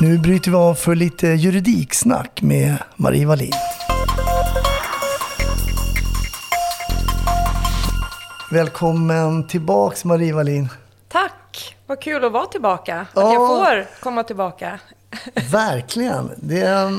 [0.00, 3.52] Nu bryter vi av för lite juridiksnack med Marie Wallin.
[8.50, 10.68] Välkommen tillbaks Marie Wallin.
[11.08, 11.39] Tack!
[11.90, 13.00] Vad kul att vara tillbaka.
[13.00, 13.32] Att Ja.
[13.32, 14.78] jag får komma tillbaka.
[15.50, 16.30] Verkligen.
[16.36, 16.98] Det,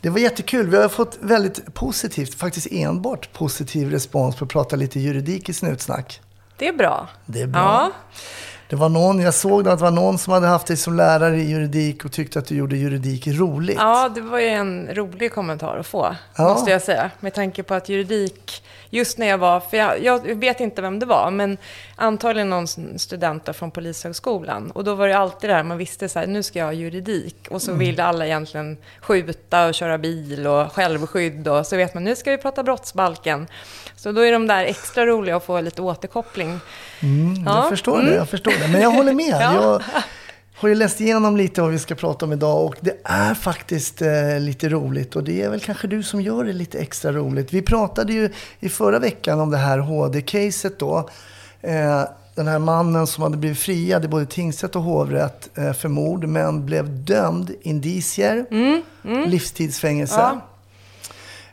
[0.00, 0.68] det var jättekul.
[0.70, 5.52] Vi har fått väldigt positivt, faktiskt enbart positiv respons på att prata lite juridik i
[5.52, 6.20] Snutsnack.
[6.56, 7.08] Det är bra.
[7.26, 7.60] Det är bra.
[7.60, 7.90] Ja,
[8.70, 11.36] Det var någon, jag såg att det var någon som hade haft dig som lärare
[11.36, 13.76] i juridik och tyckte att du gjorde juridik roligt.
[13.78, 16.48] ja, det var ju en rolig kommentar att få, Ja.
[16.48, 17.10] måste jag säga.
[17.20, 20.98] Med tanke på att juridik, just när jag var, för jag, jag vet inte vem
[20.98, 21.58] det var, men
[21.96, 22.66] antagligen någon
[22.98, 24.70] student från Polishögskolan.
[24.70, 26.72] Och då var det alltid det här, man visste så här, nu ska jag ha
[26.72, 27.36] juridik.
[27.50, 31.48] Och så ville alla egentligen skjuta och köra bil och självskydd.
[31.48, 33.46] Och så vet man, nu ska vi prata brottsbalken.
[34.02, 36.60] Så då är de där extra roliga att få lite återkoppling.
[37.02, 37.56] Mm, Ja.
[37.56, 38.14] Jag förstår det, Mm.
[38.14, 38.68] jag förstår det.
[38.68, 39.36] Men jag håller med.
[39.40, 39.52] Ja.
[39.54, 39.82] Jag
[40.62, 44.02] har ju läst igenom lite vad vi ska prata om idag och det är faktiskt
[44.02, 45.16] eh, lite roligt.
[45.16, 47.52] Och det är väl kanske du som gör det lite extra roligt.
[47.52, 48.30] Vi pratade ju
[48.60, 51.08] i förra veckan om det här HD-caset då.
[51.60, 52.02] Eh,
[52.34, 56.24] den här mannen som hade blivit friad i både tingsrätt och hovrätt eh, för mord
[56.24, 58.46] men blev dömd, indicier,
[59.26, 60.14] livstidsfängelse.
[60.18, 60.40] Ja.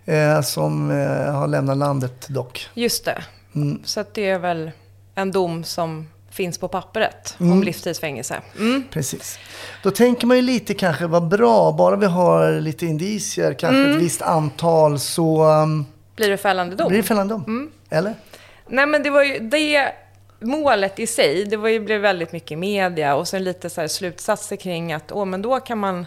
[0.07, 2.69] Eh, som eh, har lämnat landet dock.
[2.73, 3.23] Just det.
[3.55, 3.81] Mm.
[3.85, 4.71] Så det är väl
[5.15, 7.51] en dom som finns på pappret Mm.
[7.51, 8.41] om livstidsfängelse.
[8.59, 8.83] Mm.
[8.91, 9.39] Precis.
[9.83, 13.95] Då tänker man ju lite kanske, vad bra, bara vi har lite indicier, kanske Mm.
[13.97, 15.85] ett visst antal, så um,
[16.15, 16.87] Blir det fällande dom?
[16.87, 17.43] blir det fällande dom.
[17.47, 17.71] Mm.
[17.89, 18.13] Eller?
[18.67, 19.91] Nej men det var ju det
[20.39, 24.55] målet i sig, det var ju, blev väldigt mycket media och sen lite så slutsatser
[24.55, 26.05] kring att åh, men då kan man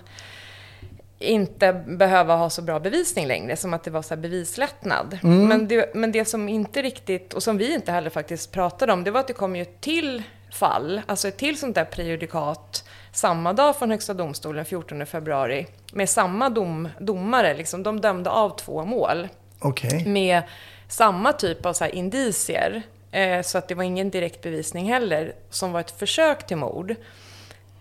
[1.21, 5.18] inte behöva ha så bra bevisning längre, som att det var så bevislättnad.
[5.23, 5.49] Mm.
[5.49, 9.05] Men, det, men det som inte riktigt, och som vi inte heller faktiskt pratade om,
[9.05, 12.85] det var att det kom ju ett till fall, alltså ett till sånt där prejudikat
[13.12, 17.55] samma dag från Högsta domstolen, 14 februari, med samma dom, domare.
[17.55, 20.07] Liksom, de dömde av två mål Okej.
[20.07, 20.43] med
[20.89, 22.83] samma typ av så indicier.
[23.12, 26.95] Eh, så att det var ingen direkt bevisning heller, som var ett försök till mord.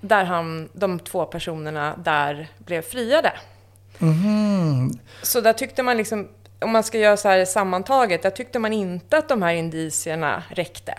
[0.01, 3.31] Där han, de två personerna där blev friade.
[3.97, 4.99] Mhm.
[5.21, 6.27] Så där tyckte man liksom,
[6.59, 10.43] om man ska göra så här sammantaget, där tyckte man inte att de här indicierna
[10.49, 10.95] räckte.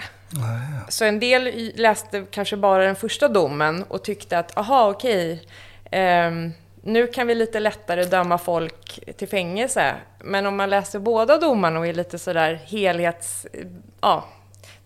[0.88, 5.42] Så en del läste kanske bara den första domen och tyckte att, aha, okej,
[5.90, 9.94] ehm, nu kan vi lite lättare döma folk till fängelse.
[10.18, 13.46] Men om man läser båda domarna och är lite sådär helhets...
[14.00, 14.24] Ja,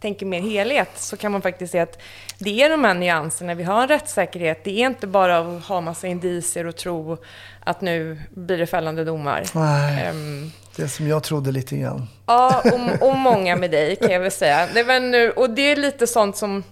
[0.05, 1.98] tänker mer helhet, så kan man faktiskt se att
[2.38, 3.55] det är de här nyanserna.
[3.55, 4.64] Vi har en rättssäkerhet.
[4.64, 7.16] Det är inte bara att ha massa indicier och tro
[7.64, 9.44] att nu blir det fällande domar.
[9.55, 12.09] Nej, Ehm, det som jag trodde lite grann.
[12.26, 14.68] Ja, och, och många med dig kan jag väl säga.
[14.74, 16.62] Det var nu, och det är lite sånt som...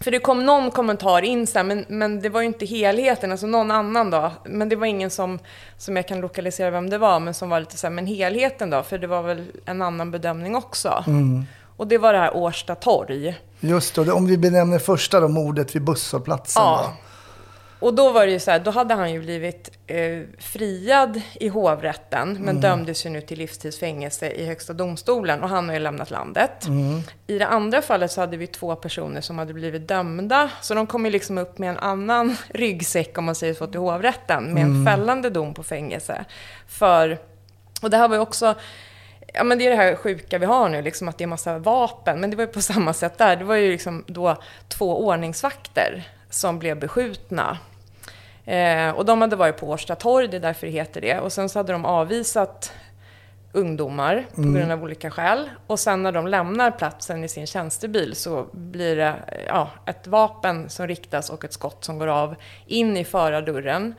[0.00, 3.46] För det kom någon kommentar in här, men, men det var ju inte helheten, alltså
[3.46, 4.32] någon annan då.
[4.44, 5.38] Men det var ingen som,
[5.78, 8.70] som jag kan lokalisera vem det var, men som var lite så här, men helheten
[8.70, 8.82] då?
[8.82, 11.04] För det var väl en annan bedömning också.
[11.06, 11.44] Mm.
[11.76, 13.34] Och det var det här Årsta torg.
[13.60, 16.62] Just då, om vi benämner första då, mordet vid busshållplatsen.
[16.62, 16.92] Ja.
[17.80, 21.48] Och då var det ju så här, då hade han ju blivit eh, friad i
[21.48, 22.60] hovrätten, men Mm.
[22.60, 26.66] dömdes ju nu till livstidsfängelse i Högsta domstolen och han har ju lämnat landet.
[26.66, 27.00] Mm.
[27.26, 30.86] I det andra fallet så hade vi två personer som hade blivit dömda, så de
[30.86, 34.62] kom ju liksom upp med en annan ryggsäck, om man säger så, till hovrätten, med
[34.62, 34.86] en Mm.
[34.86, 36.24] fällande dom på fängelse.
[36.68, 37.18] För,
[37.82, 38.54] och det här var ju också,
[39.34, 41.58] ja men det är det här sjuka vi har nu, liksom att det är massa
[41.58, 43.36] vapen, men det var ju på samma sätt där.
[43.36, 44.36] Det var ju liksom då
[44.68, 47.58] två ordningsvakter som blev beskjutna.
[48.44, 51.18] Eh, och de hade varit på Årsta torg, det är därför det heter det.
[51.18, 52.72] Och sen så hade de avvisat
[53.52, 54.54] ungdomar på Mm.
[54.54, 55.50] grund av olika skäl.
[55.66, 59.14] Och sen när de lämnar platsen i sin tjänstebil så blir det
[59.48, 62.34] ja, ett vapen som riktas och ett skott som går av
[62.66, 63.94] in i förardörren.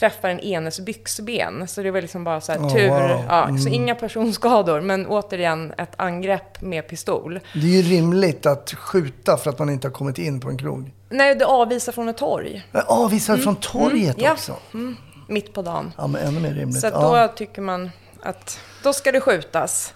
[0.00, 1.68] Träffar en enes byxben.
[1.68, 2.88] Så det var liksom bara så här Oh, tur.
[2.88, 3.24] wow.
[3.28, 3.72] Ja, Så Mm.
[3.74, 7.40] inga personskador, men återigen ett angrepp med pistol.
[7.54, 10.58] Det är ju rimligt att skjuta för att man inte har kommit in på en
[10.58, 10.90] krog.
[11.10, 12.62] Nej, det avvisar från ett torg.
[12.86, 14.32] Avvisar från torget Mm, ja.
[14.32, 14.56] också?
[14.74, 14.96] Mm,
[15.28, 15.92] mitt på dagen.
[15.98, 16.80] Ja, men ännu mer rimligt.
[16.80, 17.26] Så att ja.
[17.28, 17.90] då tycker man
[18.22, 19.94] att då ska det skjutas.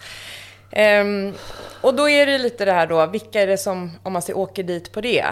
[0.71, 1.33] Ehm,
[1.81, 4.37] och då är det lite det här då, vilka är det som, om man ser,
[4.37, 5.25] åker dit på det?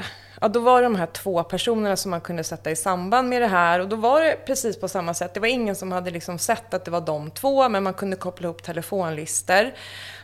[0.43, 3.43] Ja, då var det de här två personerna som man kunde sätta i samband med
[3.43, 3.81] det här.
[3.81, 5.35] Och då var det precis på samma sätt.
[5.35, 8.17] Det var ingen som hade liksom sett att det var de två, men man kunde
[8.17, 9.73] koppla ihop telefonlistor.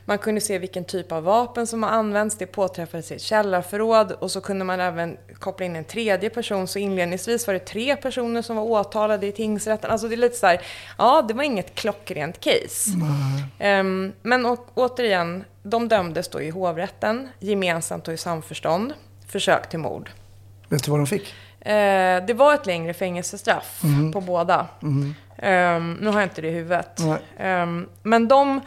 [0.04, 2.38] Man kunde se vilken typ av vapen som har använts.
[2.38, 4.12] Det påträffades i ett källarförråd.
[4.12, 6.66] Och så kunde man även koppla in en tredje person.
[6.66, 9.90] Så inledningsvis var det tre personer som var åtalade i tingsrätten.
[9.90, 10.60] Alltså det är lite så här,
[10.98, 12.90] ja, det var inget klockrent case.
[13.60, 18.92] Um, men å, återigen, de dömdes då i hovrätten, gemensamt och i samförstånd.
[19.28, 20.10] Försök till mord.
[20.68, 21.34] Vet du vad de fick?
[21.60, 24.66] Eh, det var ett längre fängelsestraff på båda.
[25.38, 27.00] Ehm, nu har jag inte det i huvudet.
[27.38, 28.60] Ehm, men de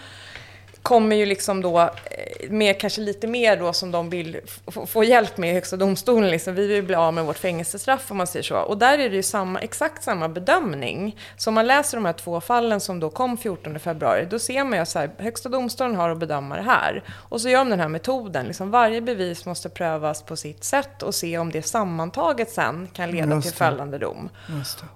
[0.81, 4.39] kommer ju liksom då eh, med kanske lite mer då som de vill
[4.87, 6.29] få hjälp med i Högsta domstolen.
[6.29, 6.55] Liksom.
[6.55, 8.57] Vi vill bli av med vårt fängelsestraff om man säger så.
[8.57, 11.17] Och där är det ju samma, exakt samma bedömning.
[11.37, 14.63] Så om man läser de här två fallen som då kom 14 februari, då ser
[14.63, 17.03] man ju att Högsta domstolen har att bedöma det här.
[17.09, 18.45] Och så gör de den här metoden.
[18.45, 23.11] Liksom varje bevis måste prövas på sitt sätt och se om det sammantaget sen kan
[23.11, 24.29] leda Just till fällande dom.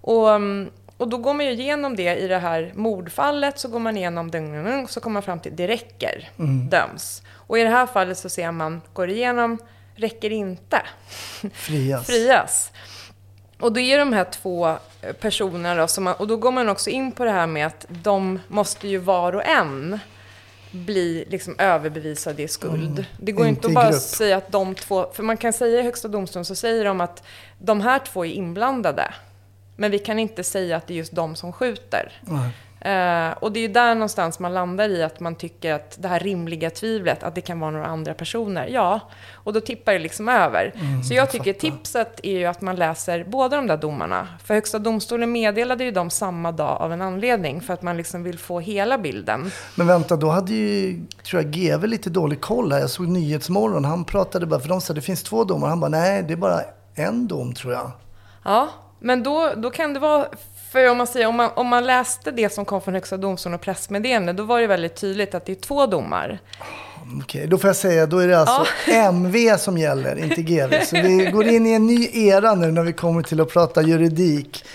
[0.02, 3.80] Och, mm, och då går man ju igenom det i det här mordfallet, så går
[3.80, 6.30] man igenom det, så kommer man fram till det räcker,
[6.70, 7.22] döms.
[7.48, 9.58] Och i det här fallet så ser man, går igenom,
[9.96, 10.82] räcker inte,
[11.54, 12.06] Frias.
[12.08, 12.72] frias.
[13.60, 14.68] Och då är de här två
[15.02, 17.86] eh, personerna då, man, och då går man också in på det här med att
[17.90, 20.00] de måste ju var och en
[20.72, 23.06] bli liksom överbevisade i skuld.
[23.20, 24.02] Det går Inte inte att bara grupp.
[24.02, 27.24] säga att de två, för man kan säga i Högsta domstolen så säger de att
[27.60, 29.14] de här två är inblandade.
[29.76, 32.12] Men vi kan inte säga att det är just de som skjuter.
[32.86, 36.08] Eh, och det är ju där någonstans man landar i att man tycker att det
[36.08, 38.68] här rimliga tvivlet, att det kan vara några andra personer.
[38.68, 39.00] Ja,
[39.34, 40.74] och då tippar det liksom över.
[41.08, 44.28] så jag tycker tipset är ju att man läser båda de där domarna.
[44.44, 48.24] För Högsta domstolen meddelade ju dem samma dag av en anledning, för att man liksom
[48.24, 49.52] vill få hela bilden.
[49.76, 52.80] Men vänta, då hade ju, tror jag, GV lite dålig koll här.
[52.80, 53.86] Jag såg Nyhetsmorgon.
[53.86, 55.68] Han pratade bara, för de sa det finns två domar.
[55.68, 56.62] Han bara, nej, det är bara
[56.96, 57.92] en dom tror jag.
[58.44, 58.70] Ja,
[59.00, 60.28] men då, då kan det vara...
[60.76, 63.56] För om man, säger, om, man, om man läste det som kom från Högsta domstolen
[63.56, 66.40] och pressmeddelande, då var det väldigt tydligt att det är två domar.
[67.22, 70.74] Okej, då får jag säga, då är det alltså MV som gäller, inte GV.
[70.86, 73.82] Så vi går in i en ny era nu när vi kommer till att prata
[73.82, 74.66] juridik.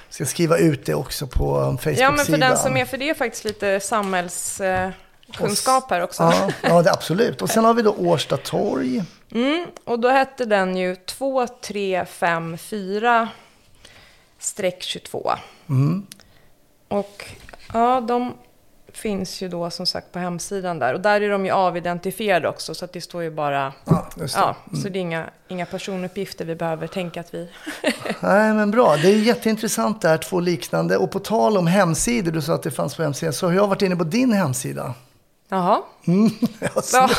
[0.10, 1.98] Ska skriva ut det också på Facebook-sidan.
[1.98, 6.24] Ja, men för den som är, för det är faktiskt lite samhällskunskap här också.
[6.24, 7.42] Ja, ja, det, absolut.
[7.42, 9.04] Och sen har vi då Årsta torg.
[9.32, 13.30] Mm, och då hette den ju 2354
[14.80, 15.32] 22.
[15.70, 16.06] Mm.
[16.88, 17.26] Och
[17.74, 18.34] ja, de
[18.98, 20.94] finns ju då som sagt på hemsidan där.
[20.94, 23.74] Och där är de ju avidentifierade också, så att det står ju bara...
[23.86, 24.42] Ja, just det.
[24.42, 27.50] Ja, så det är inga, inga personuppgifter vi behöver tänka att vi...
[28.20, 28.98] Nej, men bra.
[28.98, 30.98] Det är jätteintressant det här, två liknande.
[30.98, 33.68] Och på tal om hemsidor, du sa att det fanns på hemsidan, så har jag
[33.68, 34.94] varit inne på din hemsida.
[35.50, 35.82] Jaha.
[36.08, 36.30] Mm,
[36.60, 37.12] jag, har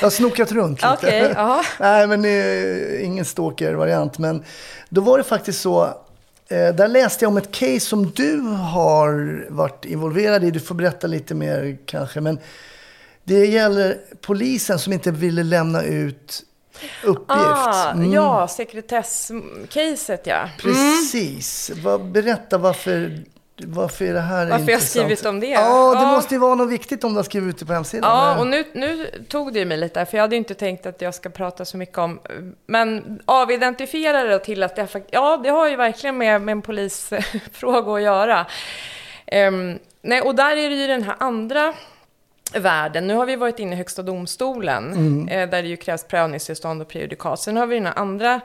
[0.00, 1.32] jag har snokat runt lite.
[1.36, 1.64] Jaha.
[1.80, 4.18] Nej, men eh, ingen stalker-variant.
[4.18, 4.44] Men
[4.88, 5.94] då var det faktiskt så,
[6.48, 10.50] där läste jag om ett case som du har varit involverad i.
[10.50, 12.20] Du får berätta lite mer kanske.
[12.20, 12.38] Men
[13.24, 16.42] det gäller polisen som inte ville lämna ut
[17.04, 17.26] uppgift.
[17.28, 18.12] Ah, Mm.
[18.12, 20.48] ja, sekretesscaset ja.
[20.58, 21.70] Precis.
[21.82, 23.18] Vad- Berätta varför,
[23.56, 24.90] varför är det här Varför jag har intressant?
[25.04, 25.46] skrivit om det?
[25.46, 26.12] Ja, det Ja.
[26.12, 28.10] måste ju vara något viktigt om du har skrivit ut det på hemsidan.
[28.10, 31.00] Ja, och nu, nu tog det ju mig lite, för jag hade inte tänkt att
[31.02, 32.20] jag ska prata så mycket om...
[32.66, 36.62] Men avidentifierar det till att det, fakt- ja, det har ju verkligen med, med en
[36.62, 38.46] polisfråga att göra.
[39.26, 41.74] Ehm, nej, och där är det ju den här andra
[42.54, 43.06] världen.
[43.06, 46.88] Nu har vi varit inne i Högsta domstolen, eh, där det ju krävs prövningstillstånd och
[46.88, 47.40] prejudikat.
[47.40, 48.40] Sen har vi den här andra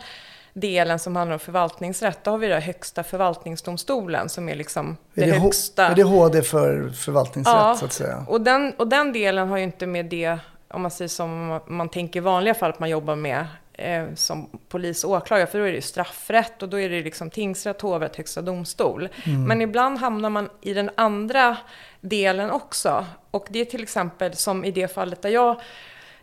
[0.60, 2.20] delen som handlar om förvaltningsrätt.
[2.24, 5.88] Då har vi det Högsta förvaltningsdomstolen som är liksom det, är, det H- högsta.
[5.88, 8.26] är det HD för förvaltningsrätt så att säga?
[8.28, 10.38] Och den, och den delen har ju inte med det,
[10.68, 14.50] om man säger som man tänker i vanliga fall, att man jobbar med eh, som
[14.70, 17.82] polis och åklagare, för då är det ju straffrätt och då är det liksom tingsrätt,
[17.82, 19.10] hovrätt, högsta domstol.
[19.48, 21.58] Men ibland hamnar man i den andra
[22.02, 23.06] delen också.
[23.32, 25.62] Och det är till exempel som i det fallet där jag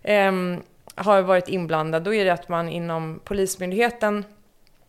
[0.02, 0.62] ehm,
[0.94, 4.24] har varit inblandad, då är det att man inom Polismyndigheten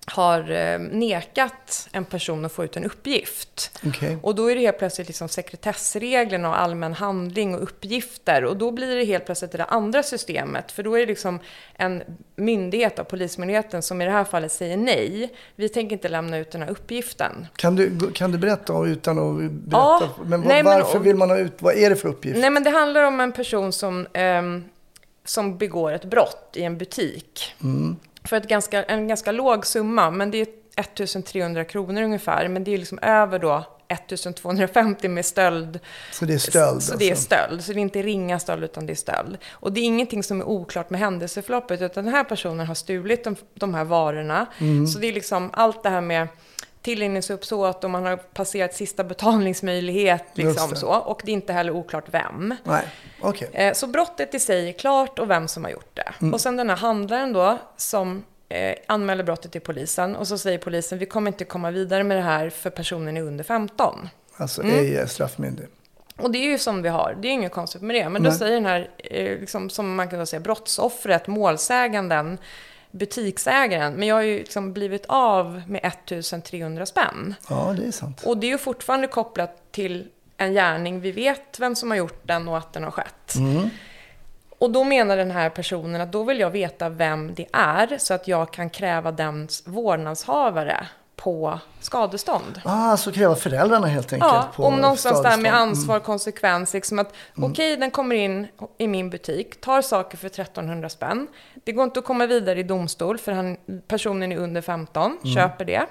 [0.08, 3.80] har eh, nekat en person att få ut en uppgift.
[3.88, 4.18] Okej.
[4.22, 8.46] Och då är det helt plötsligt liksom sekretessreglerna och allmän handling och uppgifter.
[8.46, 10.72] Och då blir det helt plötsligt det där andra systemet.
[10.72, 11.40] För då är det liksom
[11.76, 12.04] en
[12.36, 15.34] myndighet av Polismyndigheten som i det här fallet säger nej.
[15.56, 17.48] Vi tänker inte lämna ut den här uppgiften.
[17.56, 19.78] Kan du, kan du berätta om- utan att berätta?
[19.78, 22.38] Ja, men vad, nej, men- varför vill man ha ut, vad är det för uppgift?
[22.40, 24.64] Nej men det handlar om en person som, ehm,
[25.26, 27.56] som begår ett brott i en butik.
[28.24, 32.48] för ett ganska, en ganska låg summa, men det är 1300 kronor ungefär.
[32.48, 35.80] Men det är liksom över då 1250 med stöld.
[36.12, 36.84] Så det är stöld?
[36.84, 37.26] Så det är alltså.
[37.26, 37.64] stöld.
[37.64, 39.38] Så det är inte ringa stöld, utan det är stöld.
[39.52, 43.24] Och det är ingenting som är oklart med händelseförloppet, utan den här personen har stulit
[43.24, 44.46] de, de här varorna.
[44.58, 44.88] Mm.
[44.88, 46.28] Så det är liksom allt det här med
[46.86, 50.24] tillrinningsuppsåt och man har passerat sista betalningsmöjlighet.
[50.34, 50.88] Liksom så.
[50.88, 52.56] Och det är inte heller oklart vem.
[52.64, 52.84] Nej,
[53.22, 53.50] okej.
[53.54, 56.14] Eh, Så brottet i sig är klart och vem som har gjort det.
[56.22, 56.34] Mm.
[56.34, 60.58] Och sen den här handlaren då som eh, anmäler brottet till polisen och så säger
[60.58, 64.10] polisen vi kommer inte komma vidare med det här för personen är under 15.
[64.38, 64.76] Alltså Mm.
[64.76, 65.68] ej är straffmyndig.
[66.18, 68.10] Och det är ju som vi har, det är inget konstigt med det.
[68.10, 68.40] Men då Nej.
[68.40, 72.38] säger den här, eh, liksom, som man kan då säga, brottsoffret, målsäganden,
[72.96, 73.94] butiksägaren.
[73.94, 77.36] Men jag har ju liksom blivit av med 1300 spänn.
[77.50, 78.24] Ja, det är sant.
[78.26, 81.00] Och det är ju fortfarande kopplat till en gärning.
[81.00, 83.36] Vi vet vem som har gjort den och att den har skett.
[83.36, 83.70] Mm.
[84.60, 88.14] Och då menar den här personen att då vill jag veta vem det är så
[88.14, 92.62] att jag kan kräva dens vårdnadshavare på skadestånd.
[92.66, 95.50] Ah, så kräver föräldrarna helt enkelt Ja, på om någonstans där med.
[95.54, 95.62] Mm.
[95.70, 96.74] ansvar, konsekvens.
[96.74, 98.48] Liksom att okej, den kommer in
[98.78, 101.28] i min butik, tar saker för 1300 spänn.
[101.64, 103.58] Det går inte att komma vidare i domstol för han,
[103.88, 105.36] personen är under 15, Mm.
[105.36, 105.86] köper det.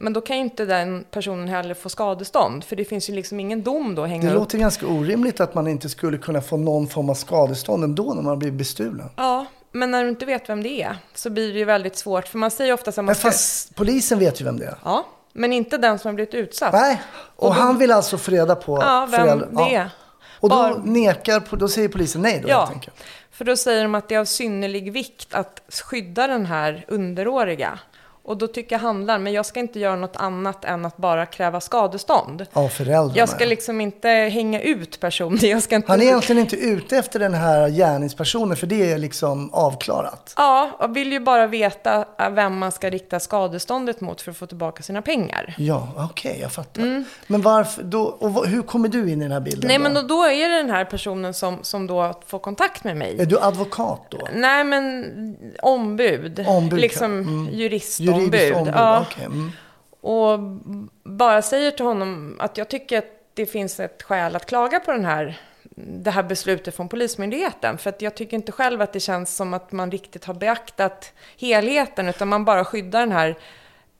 [0.00, 3.40] Men då kan ju inte den personen heller få skadestånd, för det finns ju liksom
[3.40, 4.34] ingen dom då att hänga Det upp.
[4.40, 8.22] låter ganska orimligt att man inte skulle kunna få någon form av skadestånd ändå när
[8.22, 9.08] man blir bestulen.
[9.16, 12.28] Ja, men när du inte vet vem det är så blir det ju väldigt svårt,
[12.28, 14.76] för man säger ofta här, man Men fast polisen vet ju vem det är.
[14.84, 16.72] Ja, men inte den som har blivit utsatt.
[16.72, 17.02] Nej,
[17.36, 19.90] och, Och då- han vill alltså få reda på Ja, vem föräldrar- det är.
[20.40, 22.96] Och då Bara- nekar, då säger polisen nej då Ja, helt enkelt.
[23.32, 27.78] för då säger de att det är av synnerlig vikt att skydda den här underåriga.
[28.28, 31.60] Och då tycker handlaren, men jag ska inte göra något annat än att bara kräva
[31.60, 32.46] skadestånd.
[32.52, 33.12] Av föräldrarna.
[33.16, 35.38] Jag ska liksom inte hänga ut personen.
[35.42, 35.92] Jag ska inte...
[35.92, 40.34] Han är egentligen inte ute efter den här gärningspersonen för det är liksom avklarat.
[40.36, 44.36] Ja, jag vill ju bara veta äh, vem man ska rikta skadeståndet mot för att
[44.36, 45.54] få tillbaka sina pengar.
[45.58, 47.04] Ja, okej, jag fattar.
[47.26, 49.70] Men varför, då, och hur kommer du in i den här bilden?
[49.70, 49.82] Mm.
[49.82, 49.94] Nej, då?
[49.94, 53.20] men då, då är det den här personen som, som då får kontakt med mig.
[53.20, 54.28] Är du advokat då?
[54.34, 55.04] Nej, men
[55.62, 56.44] ombud.
[56.48, 57.12] Ombud, liksom.
[57.12, 57.48] Mm.
[57.52, 58.17] juristombud.
[58.18, 59.06] Juridiskt ombud, Ja.
[59.10, 59.24] okej.
[59.24, 59.50] Mm.
[60.00, 60.38] Och
[61.04, 63.04] bara säger till honom att jag tycker att
[63.34, 65.40] det finns ett skäl att klaga på den här,
[65.76, 67.78] det här beslutet från Polismyndigheten.
[67.78, 71.12] För att jag tycker inte själv att det känns som att man riktigt har beaktat
[71.38, 73.36] helheten, utan man bara skyddar den här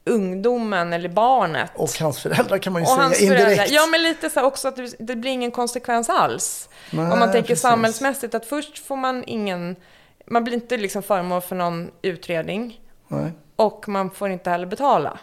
[0.04, 1.70] ungdomen eller barnet.
[1.74, 3.70] Och hans föräldrar kan man ju Och säga indirekt.
[3.72, 6.68] Ja, men lite så också att det, det blir ingen konsekvens alls.
[6.90, 7.62] Nej, Om man tänker precis.
[7.62, 9.76] samhällsmässigt, att först får man ingen...
[10.26, 12.80] Man blir inte liksom föremål för någon utredning.
[13.08, 13.32] Nej.
[13.59, 15.18] Och man får inte heller betala.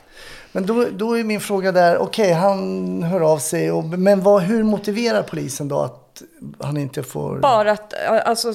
[0.51, 4.41] Men då, då är min fråga där, okej han hör av sig, och, men vad,
[4.41, 6.21] hur motiverar polisen då att
[6.59, 7.39] han inte får...
[7.39, 8.53] Bara att, alltså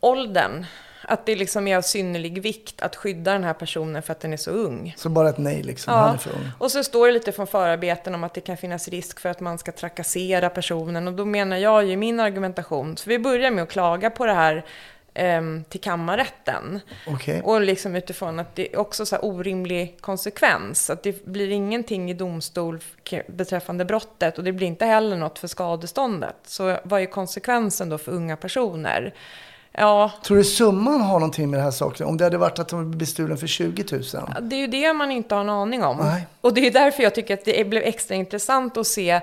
[0.00, 0.66] åldern.
[1.02, 4.32] Att det liksom är av synnerlig vikt att skydda den här personen för att den
[4.32, 4.94] är så ung.
[4.96, 6.50] Så bara ett nej liksom, han är för ung.
[6.58, 9.40] Och så står det lite från förarbeten om att det kan finnas risk för att
[9.40, 11.08] man ska trakassera personen.
[11.08, 14.34] Och då menar jag ju min argumentation, så vi börjar med att klaga på det
[14.34, 14.64] här
[15.68, 16.80] till kammarrätten.
[17.06, 17.42] Okej.
[17.44, 20.90] Och liksom utifrån att det är också så orimlig konsekvens.
[20.90, 22.78] Att det blir ingenting i domstol
[23.26, 26.36] beträffande brottet och det blir inte heller något för skadeståndet.
[26.46, 29.14] Så vad är konsekvensen då för unga personer?
[29.72, 32.06] Ja, Tror du summan har någonting med det här saken?
[32.06, 34.02] Om det hade varit att de blev bestulen för 20 000?
[34.40, 35.96] det är ju det man inte har en aning om.
[35.96, 36.26] Nej.
[36.40, 39.20] Och det är därför jag tycker att det blev extra intressant att se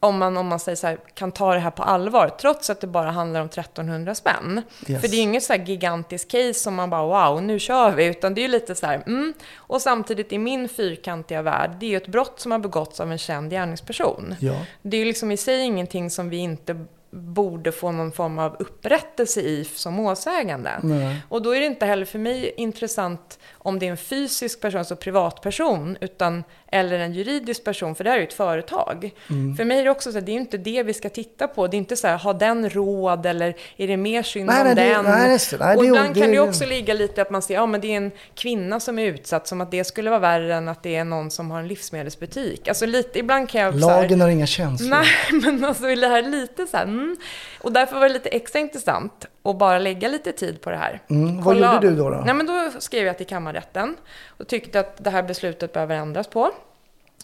[0.00, 2.80] om man, om man säger så här, kan ta det här på allvar, trots att
[2.80, 4.62] det bara handlar om 1300 spänn.
[4.86, 5.00] Yes.
[5.00, 7.90] För det är ju inget så här gigantiskt case som man bara wow, nu kör
[7.90, 9.34] vi, utan det är ju lite så här, mm.
[9.54, 13.12] Och samtidigt i min fyrkantiga värld, det är ju ett brott som har begåtts av
[13.12, 14.34] en känd gärningsperson.
[14.40, 14.54] Ja.
[14.82, 18.56] Det är ju liksom i sig ingenting som vi inte borde få någon form av
[18.58, 20.70] upprättelse i som målsägande.
[20.82, 21.16] Nej.
[21.28, 24.78] Och då är det inte heller för mig intressant om det är en fysisk person,
[24.78, 29.10] alltså privatperson, utan, eller en juridisk person, för det här är ju ett företag.
[29.30, 29.56] Mm.
[29.56, 31.66] För mig är det också så att det är inte det vi ska titta på.
[31.66, 34.66] Det är inte så här, har den råd eller är det mer synd Nej, om
[34.66, 35.04] nej, det- den?
[35.04, 35.58] nej, det.
[35.60, 37.42] Nej, och det är- ibland det kan det ju är- också ligga lite att man
[37.42, 40.20] ser, ja men det är en kvinna som är utsatt, som att det skulle vara
[40.20, 42.68] värre än att det är någon som har en livsmedelsbutik.
[42.68, 44.88] Alltså lite, ibland kan jag så här- Lagen har inga känslor.
[44.90, 45.06] Nej,
[45.42, 47.16] men alltså är det här lite så här, mm.
[47.60, 51.02] Och därför var det lite extra intressant att bara lägga lite tid på det här.
[51.10, 52.22] Mm, vad gjorde du då, då?
[52.24, 56.26] Nej, men då skrev jag till kammarrätten och tyckte att det här beslutet behöver ändras
[56.26, 56.50] på.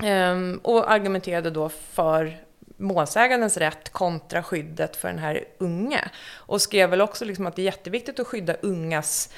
[0.02, 2.36] Ehm, och argumenterade då för
[2.76, 6.10] målsägandens rätt kontra skyddet för den här unge.
[6.34, 9.30] Och skrev väl också liksom att det är jätteviktigt att skydda ungas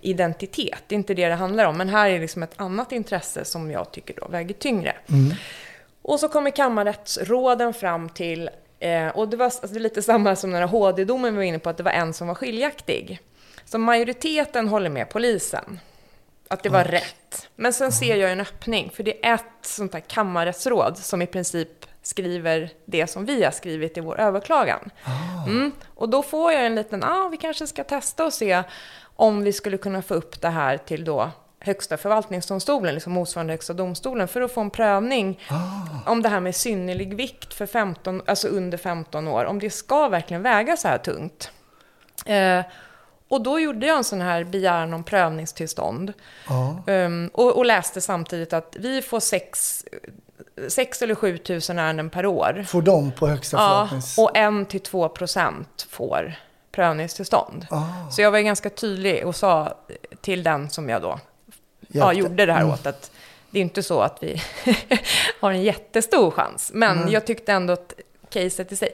[0.00, 0.78] identitet.
[0.86, 3.70] Det är inte det det handlar om, men här är liksom ett annat intresse som
[3.70, 4.96] jag tycker då väger tyngre.
[6.02, 10.66] Och så kommer kammarrättsråden fram till, eh, och det var alltså, lite samma som när
[10.66, 13.20] HD-domen vi var inne på, att det var en som var skiljaktig.
[13.64, 15.80] Så majoriteten håller med polisen.
[16.48, 17.48] Att det var rätt.
[17.56, 21.26] Men sen ser jag en öppning, för det är ett sånt här kammarrättsråd som i
[21.26, 24.90] princip skriver det som vi har skrivit i vår överklagan.
[25.46, 25.72] Mm.
[25.94, 28.62] Och då får jag en liten, ah, vi kanske ska testa och se
[29.16, 31.30] om vi skulle kunna få upp det här till då
[31.64, 35.40] Högsta förvaltningsdomstolen, liksom motsvarande Högsta domstolen, för att få en prövning
[36.06, 40.08] om det här med synnerlig vikt för 15, alltså under 15 år, om det ska
[40.08, 41.50] verkligen väga så här tungt.
[42.26, 42.60] Eh,
[43.28, 46.12] och då gjorde jag en sån här begäran om prövningstillstånd.
[46.86, 49.84] Ehm, och, och läste samtidigt att vi får sex,
[50.68, 52.64] sex eller sju tusen ärenden per år.
[52.68, 54.18] Får de på högsta Ja, förvaltnings...
[54.18, 56.34] och en till två procent får
[56.72, 57.66] prövningstillstånd.
[58.10, 59.74] Så jag var ganska tydlig och sa
[60.20, 61.18] till den som jag då
[62.00, 62.72] ja, gjorde det här Mm.
[62.72, 63.10] åt att
[63.50, 64.42] det är inte så att vi
[65.40, 66.70] har en jättestor chans.
[66.74, 67.12] Men Mm.
[67.12, 67.92] jag tyckte ändå att
[68.30, 68.88] caset i sig.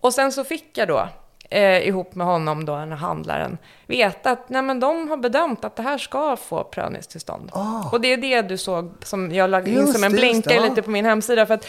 [0.00, 1.08] Och sen så fick jag då
[1.54, 5.64] eh, ihop med honom, då, den här handlaren, veta att nej, men de har bedömt
[5.64, 7.50] att det här ska få prövningstillstånd.
[7.92, 9.86] Och det är det du såg, som jag lade in Ah.
[9.86, 10.64] Som en blinkare ja.
[10.64, 11.46] lite på min hemsida.
[11.46, 11.66] För att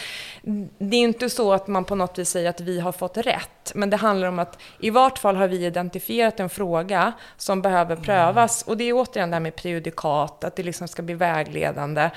[0.78, 3.72] det är inte så att man på något vis säger att vi har fått rätt,
[3.74, 7.96] men det handlar om att i vart fall har vi identifierat en fråga som behöver
[7.96, 8.62] prövas.
[8.62, 12.10] Och det är återigen det här med prejudikat, att det liksom ska bli vägledande.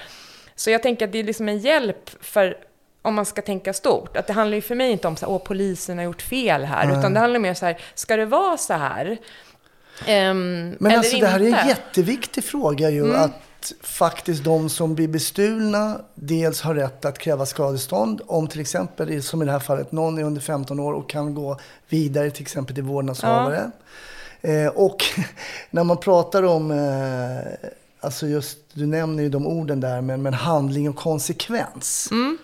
[0.55, 2.57] Så jag tänker att det är liksom en hjälp för
[3.01, 5.33] om man ska tänka stort, att det handlar ju för mig inte om så här,
[5.33, 6.99] åh polisen har gjort fel här, Nej.
[6.99, 9.17] utan det handlar mer så här, ska det vara så här?
[10.05, 11.67] Ehm, Men alltså det här är en inte?
[11.67, 13.03] jätteviktig fråga ju.
[13.03, 13.21] Mm.
[13.21, 18.21] Att faktiskt de som blir bestulna dels har rätt att kräva skadestånd.
[18.27, 21.35] Om till exempel, som i det här fallet, någon är under 15 år och kan
[21.35, 23.71] gå vidare till exempel till vårdnadshavare.
[24.41, 25.03] Eh, och
[25.69, 27.69] när man pratar om, eh,
[27.99, 32.07] alltså just, du nämner ju de orden där, men, men handling och konsekvens.
[32.11, 32.37] Mm.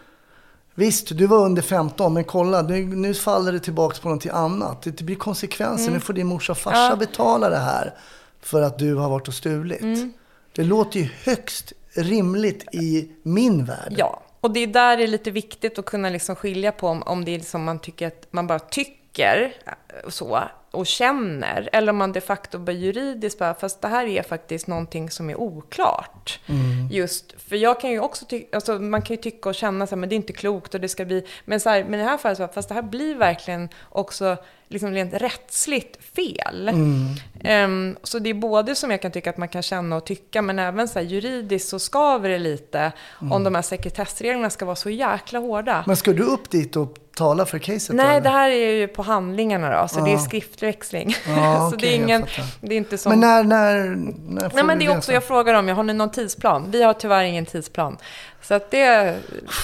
[0.78, 4.82] Visst, du var under 15, men kolla, nu, nu faller det tillbaka på någonting annat.
[4.82, 5.84] Det blir konsekvenser.
[5.84, 5.93] Mm.
[5.93, 6.95] Nu får din morsa och farsa Ja.
[6.95, 7.93] betala det här
[8.41, 9.82] för att du har varit och stulit.
[9.82, 10.13] Mm.
[10.55, 13.93] Det låter ju högst rimligt i min värld.
[13.97, 17.03] Ja, och det är där det är lite viktigt att kunna liksom skilja på om,
[17.03, 20.39] om det är liksom man tycker att man bara tycker eh, så
[20.76, 24.67] och känner, eller om man de facto bara juridiskt bara, fast det här är faktiskt
[24.67, 26.39] någonting som är oklart.
[26.45, 26.88] Mm.
[26.91, 29.95] Just, för jag kan ju också tycka, alltså man kan ju tycka och känna så
[29.95, 32.03] här, men det är inte klokt och det ska bli, men så här, men i
[32.03, 36.67] det här fallet så, fast det här blir verkligen också liksom rent rättsligt fel.
[36.67, 37.05] Mm.
[37.43, 40.41] Ehm, så det är både som jag kan tycka att man kan känna och tycka,
[40.41, 43.43] men även så här, juridiskt så skaver det lite om Mm.
[43.43, 45.84] de här sekretessreglerna ska vara så jäkla hårda.
[45.88, 47.95] Men ska du upp dit och tala för caset?
[47.95, 50.20] Nej, det här är ju på handlingarna då, så det är Ja.
[50.20, 51.16] skriftväxling.
[51.28, 52.26] Ja, så okej, det är ingen,
[52.61, 53.09] det är inte som...
[53.09, 53.95] Men när, när,
[54.30, 56.72] när får Nej, men det är också, jag frågar dem, jag har ni någon tidsplan?
[56.72, 57.97] Vi har tyvärr ingen tidsplan.
[58.41, 59.16] Så att det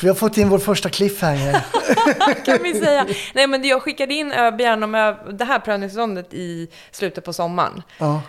[0.01, 1.65] Vi har fått in vår första cliffhanger.
[2.45, 3.05] kan vi säga.
[3.33, 7.81] Nej, men jag skickade in begäran om det här prövningsståndet i slutet på sommaren.
[7.97, 8.21] ja.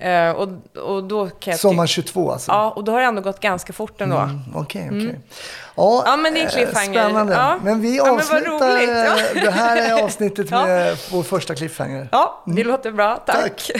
[0.00, 2.50] Eh, och, och då kan jag Sommar tycka- 22 alltså?
[2.52, 4.16] Ja, och då har det ändå gått ganska fort ändå.
[4.16, 5.00] Mm, Okej, okej.
[5.00, 5.16] Mm.
[5.76, 7.04] Ja, Ja, men det är eh, cliffhanger.
[7.04, 7.32] Spännande.
[7.34, 7.58] Ja.
[7.62, 8.78] Men vi Ja, men avslutar.
[8.80, 9.18] Ja.
[9.34, 10.66] eh, det här är avsnittet Ja.
[10.66, 12.08] med vår första cliffhanger.
[12.12, 13.16] Ja, det låter bra.
[13.26, 13.70] Tack.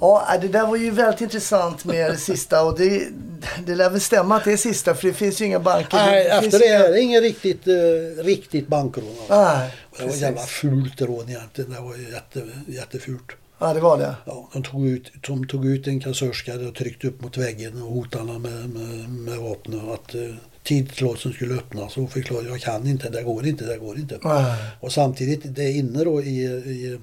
[0.00, 3.02] Ja, äh, det där var ju väldigt intressant med det sista och det,
[3.66, 5.96] det lär väl stämma att det är sista för det finns ju inga banker.
[5.96, 9.04] Nej, det efter det inga- är det inget riktigt, uh, riktigt bankrån.
[9.18, 9.34] alltså.
[9.34, 10.22] Nej, det var precis.
[10.22, 11.70] jävla fult rån egentligen.
[11.70, 13.32] Det var jätte, jättefult.
[13.58, 14.14] Ja, det var det.
[14.24, 17.88] Ja, de, tog ut, de tog ut en kassörska och tryckte upp mot väggen och
[17.88, 20.14] hotade med, med, med vapen och att
[20.62, 21.96] uh, tidslåsen skulle öppnas.
[21.96, 24.18] Och förklarade jag kan inte, det går inte, det går inte.
[24.22, 24.54] Nej.
[24.80, 26.98] Och samtidigt, det inne då i, i,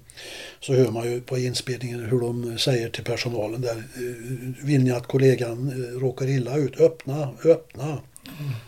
[0.60, 3.78] så hör man ju på inspelningen hur de säger till personalen där.
[3.78, 6.80] eh, Vill ni att kollegan eh, råkar illa ut?
[6.80, 8.00] Öppna, öppna.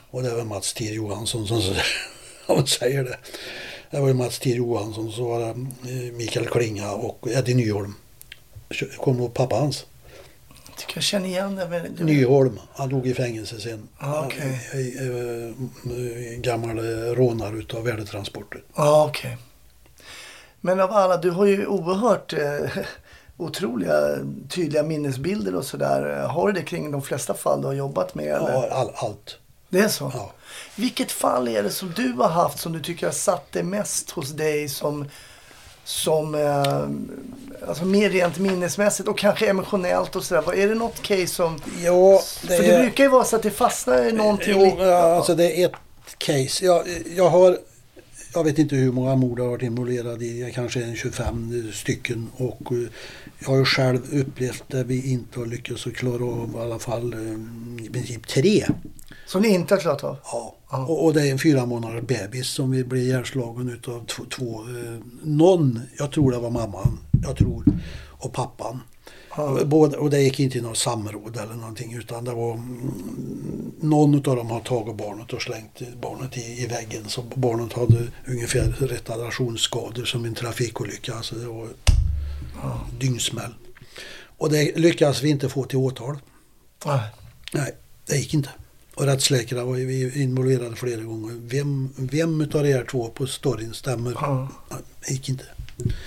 [0.10, 1.62] Och det var Mats T Johansson som
[2.46, 3.18] som säger det.
[3.92, 7.94] Det var ju Mats T Johansson, så var det eh, Mikael Klinga och Eddie Nyholm.
[8.70, 8.86] Du
[9.24, 9.86] ihåg pappa hans?
[10.82, 11.68] Tycker jag känner igen det.
[11.68, 13.88] Men Nyholm, han dog i fängelse sen.
[13.98, 14.52] Ah, eh,
[16.38, 16.80] Gammal
[17.16, 18.64] rånare utav värdetransporter.
[18.76, 19.38] Ja, okej.
[20.62, 22.84] Men av alla, du har ju oerhört eh,
[23.38, 23.94] otroliga
[24.50, 26.28] tydliga minnesbilder och sådär.
[26.28, 28.26] Har du det kring de flesta fall du har jobbat med?
[28.26, 28.52] Eller?
[28.52, 29.38] Ja, all, allt.
[29.70, 30.12] Det är så?
[30.16, 30.32] Ja.
[30.76, 34.12] Vilket fall är det som du har haft som du tycker har satt det mest
[34.12, 35.10] hos dig som,
[35.92, 40.54] som eh, alltså mer rent minnesmässigt och kanske emotionellt och sådär.
[40.54, 41.60] Är det något case som...
[41.84, 44.54] Ja, det För det är- brukar ju vara så att det fastnar i någonting.
[44.60, 45.74] Jo, lite- ja, alltså det är ett
[46.18, 46.66] case.
[46.66, 46.84] Jag,
[47.16, 47.58] jag har,
[48.34, 52.28] jag vet inte hur många mord jag har varit involverad i, kanske en 25 stycken.
[52.38, 52.78] Och eh,
[53.40, 56.80] jag har ju själv upplevt där vi inte har lyckats att klara av i alla
[56.80, 58.66] fall eh, i princip tre.
[59.32, 60.18] Som ni inte har klarat av?
[60.24, 60.56] Ja.
[60.70, 64.62] Och, och det är en fyra månaders bebis som vi blev ihjälslagen utav två, två
[64.62, 67.66] eh, någon, jag tror det var mamman, jag tror.
[68.10, 68.80] och pappan.
[69.66, 74.16] Både, och det gick inte i något samråd eller någonting utan det var mm, någon
[74.16, 77.04] av dem har tagit barnet och slängt barnet i, i väggen.
[77.08, 81.14] Så barnet hade ungefär retardationsskador som en trafikolycka.
[81.14, 81.68] Alltså det var
[83.00, 83.54] dyngsmäll.
[84.38, 86.20] Och det lyckades vi inte få till åtal.
[86.86, 87.02] Nej.
[87.54, 87.76] Nej,
[88.06, 88.50] det gick inte.
[88.96, 91.34] Och rättsläkare var vi involverade flera gånger.
[91.42, 94.12] Vem, vem utav de här två på storyn stämmer?
[94.16, 94.48] Ja.
[95.08, 95.44] Det gick inte.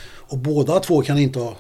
[0.07, 1.57] Och båda två kan inte ha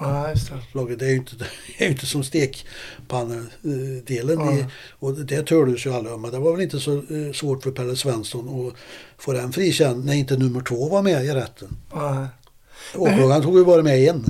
[0.00, 0.96] Ja, just det.
[0.96, 1.44] Det är ju inte, det
[1.78, 4.38] är ju inte som stekpannedelen.
[4.40, 4.52] Ja.
[4.54, 4.64] i-
[4.98, 6.16] Och det tördes ju alla.
[6.16, 8.74] Men det var väl inte så eh, svårt för Pelle Svensson att
[9.24, 11.76] få den frikänd när inte nummer två var med i rätten.
[11.94, 12.26] Nej.
[12.94, 14.24] Åklagaren tog ju bara med en.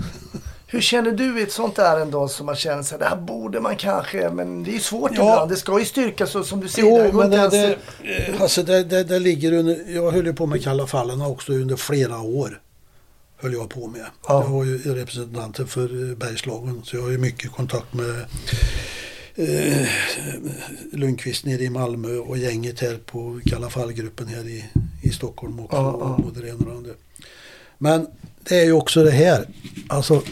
[0.74, 3.60] Hur känner du i ett sånt ärende då som man känner sig, det här borde
[3.60, 5.22] man kanske, men det är svårt Ja.
[5.22, 5.50] ibland.
[5.50, 6.88] Det ska ju styrkas så som du säger.
[6.88, 7.78] Jo, det men det, det,
[8.40, 11.76] alltså det, det, det ligger under, jag höll ju på med Kalla fallen också under
[11.76, 12.60] flera år.
[13.36, 14.06] Höll jag på med.
[14.28, 14.42] Ja.
[14.42, 18.24] Jag var ju representant för eh, Bergslagen så jag har ju mycket kontakt med
[19.34, 19.88] eh,
[20.92, 24.64] Lundqvist nere i Malmö och gänget här på Kalla fall-gruppen här i,
[25.02, 25.76] i Stockholm också.
[25.76, 26.24] Ja, ja.
[26.24, 26.92] Både det ena och det andra.
[27.78, 28.06] Men
[28.48, 29.48] det är ju också det här.
[29.88, 30.22] Alltså,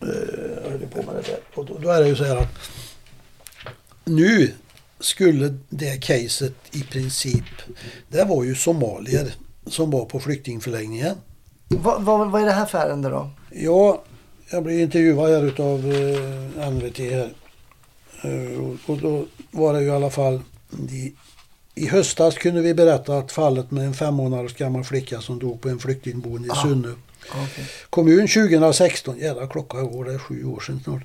[0.00, 1.38] eh, höll på med det där.
[1.54, 2.70] Och då, då är det ju så här att
[4.04, 4.52] nu
[5.00, 7.44] skulle det caset i princip,
[8.08, 9.34] det var ju somalier
[9.66, 11.16] som var på flyktingförläggningen.
[11.68, 13.30] Vad, vad, vad är det här för ärende då?
[13.50, 14.02] Ja,
[14.50, 17.32] jag blev intervjuad här utav eh, NVT här.
[18.22, 20.40] Eh, och, och då var det ju i alla fall
[20.90, 21.12] i,
[21.74, 25.60] i höstas kunde vi berätta att fallet med en fem månaders gammal flicka som dog
[25.60, 26.62] på en flyktingboende i Ah.
[26.62, 26.94] Sunne
[27.34, 27.64] Okej.
[27.90, 31.02] kommun 2016, jävla klocka går det är sju år sedan snart,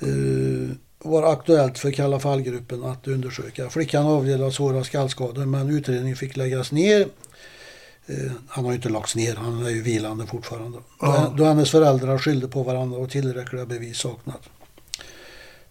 [0.00, 3.70] eh, var aktuellt för Kalla fallgruppen att undersöka.
[3.70, 7.00] Flickan avled av svåra skallskador men utredningen fick läggas ner.
[8.06, 10.78] Eh, han har ju inte lagts ner, han är ju vilande fortfarande.
[11.00, 11.34] Ja.
[11.36, 14.42] Då hennes föräldrar skyllde på varandra och tillräckliga bevis saknat.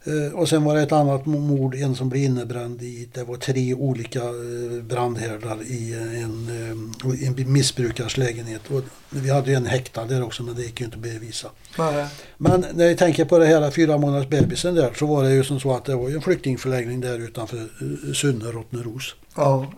[0.08, 3.38] Eh, Och sen var det ett annat mord, en som blev innebränd i, det var
[3.38, 8.62] tre olika eh, brandhärdar i en, eh, en missbrukars lägenhet.
[8.70, 11.50] Och vi hade ju en häktad där också men det gick ju inte att bevisa.
[11.78, 12.08] Nej.
[12.38, 15.44] Men när jag tänker på det här fyra månaders bebisen där så var det ju
[15.44, 17.68] som så att det var en flyktingförläggning där utanför
[18.14, 19.16] Sunne, Rottneros.
[19.36, 19.74] Ja.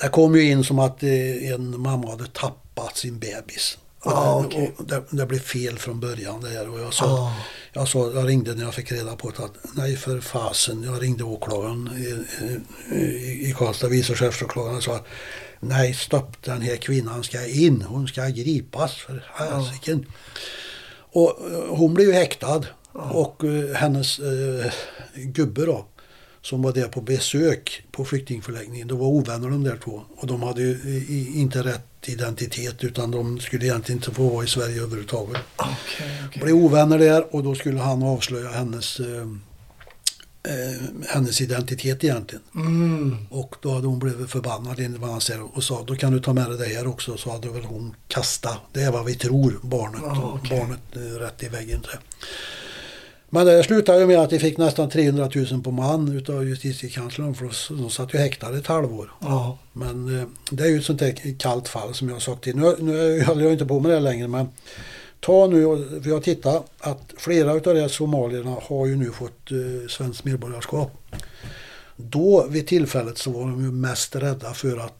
[0.00, 3.78] Det kom ju in som att en mamma hade tappat sin bebis.
[4.02, 6.68] Och, Ah, det, och det, det blev fel från början det här.
[6.68, 7.32] Och jag, sa, Ah.
[7.72, 10.82] jag, sa, jag ringde när jag fick reda på det att nej för fasen.
[10.82, 12.36] Jag ringde åklagaren i,
[12.94, 15.06] i, i Karlstad, vice chefsåklagaren och sa att
[15.60, 17.82] nej stopp den här kvinnan ska in.
[17.82, 19.98] Hon ska gripas för helsike.
[21.12, 22.62] Och eh, hon blev ju häktad.
[22.92, 24.72] Och eh, hennes eh,
[25.14, 25.86] gubbe då,
[26.42, 30.02] som var där på besök på flyktingförläggningen, de var ovänner de där två.
[30.16, 30.76] Och de hade
[31.34, 35.40] inte rätt identitet utan de skulle egentligen inte få vara i Sverige överhuvudtaget.
[35.56, 36.42] Okej, okej.
[36.42, 39.26] Blev ovänner där och då skulle han avslöja hennes, eh,
[40.42, 42.42] eh, hennes identitet egentligen.
[42.54, 43.16] Mm.
[43.30, 46.20] Och då hade hon blivit förbannad enligt vad han säger och sa då kan du
[46.20, 47.16] ta med dig det här också.
[47.16, 50.58] Så hade väl hon kastat, det är vad vi tror, barnet, Ja, och okej.
[50.58, 51.82] barnet eh, rätt i väggen.
[51.82, 51.90] Så.
[53.32, 57.34] Men det slutade ju med att de fick nästan 300 000 på man utav justitiekanslern
[57.34, 59.10] för de satt ju häktade ett halvår.
[59.20, 59.58] Ja.
[59.72, 62.56] Men eh, det är ju ett sånt där kallt fall som jag har sagt till.
[62.56, 64.48] Nu, nu håller jag inte på med det längre men
[65.20, 65.62] ta nu,
[66.02, 69.88] för jag har tittat att flera av de här somalierna har ju nu fått eh,
[69.88, 70.92] svenskt medborgarskap.
[71.96, 74.99] Då vid tillfället så var de ju mest rädda för att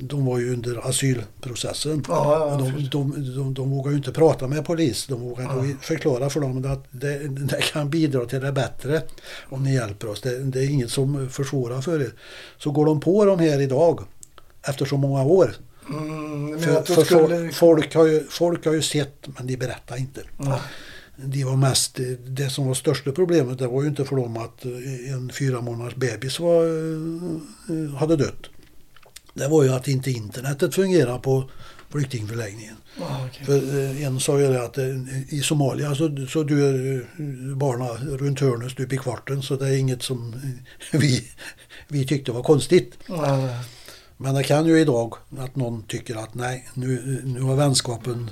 [0.00, 2.04] de var ju under asylprocessen.
[2.08, 5.06] Ja, ja, och de, de, de, de vågar ju inte prata med polis.
[5.06, 9.02] De vågar inte förklara för dem att det, det kan bidra till det bättre
[9.48, 10.20] om ni hjälper oss.
[10.20, 12.12] Det, det är inget som försvårar för er.
[12.58, 14.00] Så går de på dem här idag
[14.62, 15.54] efter så många år.
[15.88, 17.52] Mm, För, för skulle...
[17.52, 20.20] folk, har ju, folk har ju sett men de berättar inte.
[20.38, 20.60] Ja.
[21.16, 24.64] De var mest, det som var största problemet det var ju inte för dem att
[25.14, 28.46] en fyra månaders bebis var, eh, hade dött.
[29.36, 31.50] Det var ju att inte internetet fungerar på
[31.90, 32.74] flyktingförläggningen.
[33.00, 33.44] Ja, okej.
[33.46, 34.84] För eh, en sa ju det att eh,
[35.34, 39.76] i Somalia så, så dör eh, barnen runt hörnet stup i kvarten så det är
[39.76, 40.34] inget som
[40.92, 41.24] vi,
[41.88, 42.98] vi tyckte var konstigt.
[43.08, 43.48] Ja.
[44.16, 48.30] Men det kan ju idag att någon tycker att nej, nu, nu har vänskapen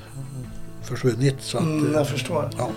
[0.83, 1.37] försvunnit.
[1.41, 2.51] Så att, Mm, jag förstår.
[2.59, 2.71] Ja.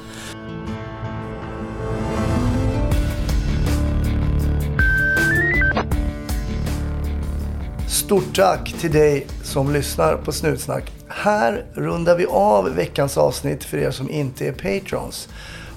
[7.87, 10.91] Stort tack till dig som lyssnar på Snutsnack.
[11.07, 15.29] Här rundar vi av veckans avsnitt för er som inte är patrons.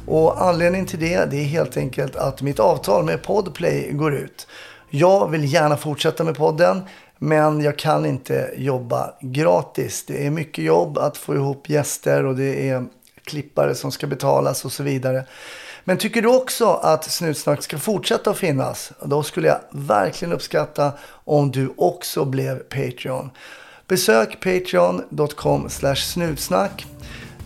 [0.07, 4.47] Och anledningen till det, det är helt enkelt att mitt avtal med Podplay går ut.
[4.91, 6.83] Jag vill gärna fortsätta med podden,
[7.19, 10.05] men jag kan inte jobba gratis.
[10.07, 12.85] Det är mycket jobb att få ihop gäster och det är
[13.25, 15.25] klippare som ska betalas och så vidare.
[15.85, 18.93] Men tycker du också att Snutsnack ska fortsätta att finnas?
[19.05, 20.93] Då skulle jag verkligen uppskatta
[21.25, 23.31] om du också blev Patreon.
[23.87, 26.87] Besök patreon.com snutsnack.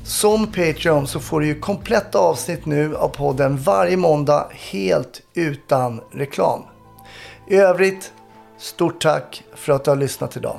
[0.05, 6.01] Som Patreon så får du ju kompletta avsnitt nu av podden varje måndag helt utan
[6.13, 6.63] reklam.
[7.49, 8.13] I övrigt,
[8.59, 10.59] stort tack för att du har lyssnat idag.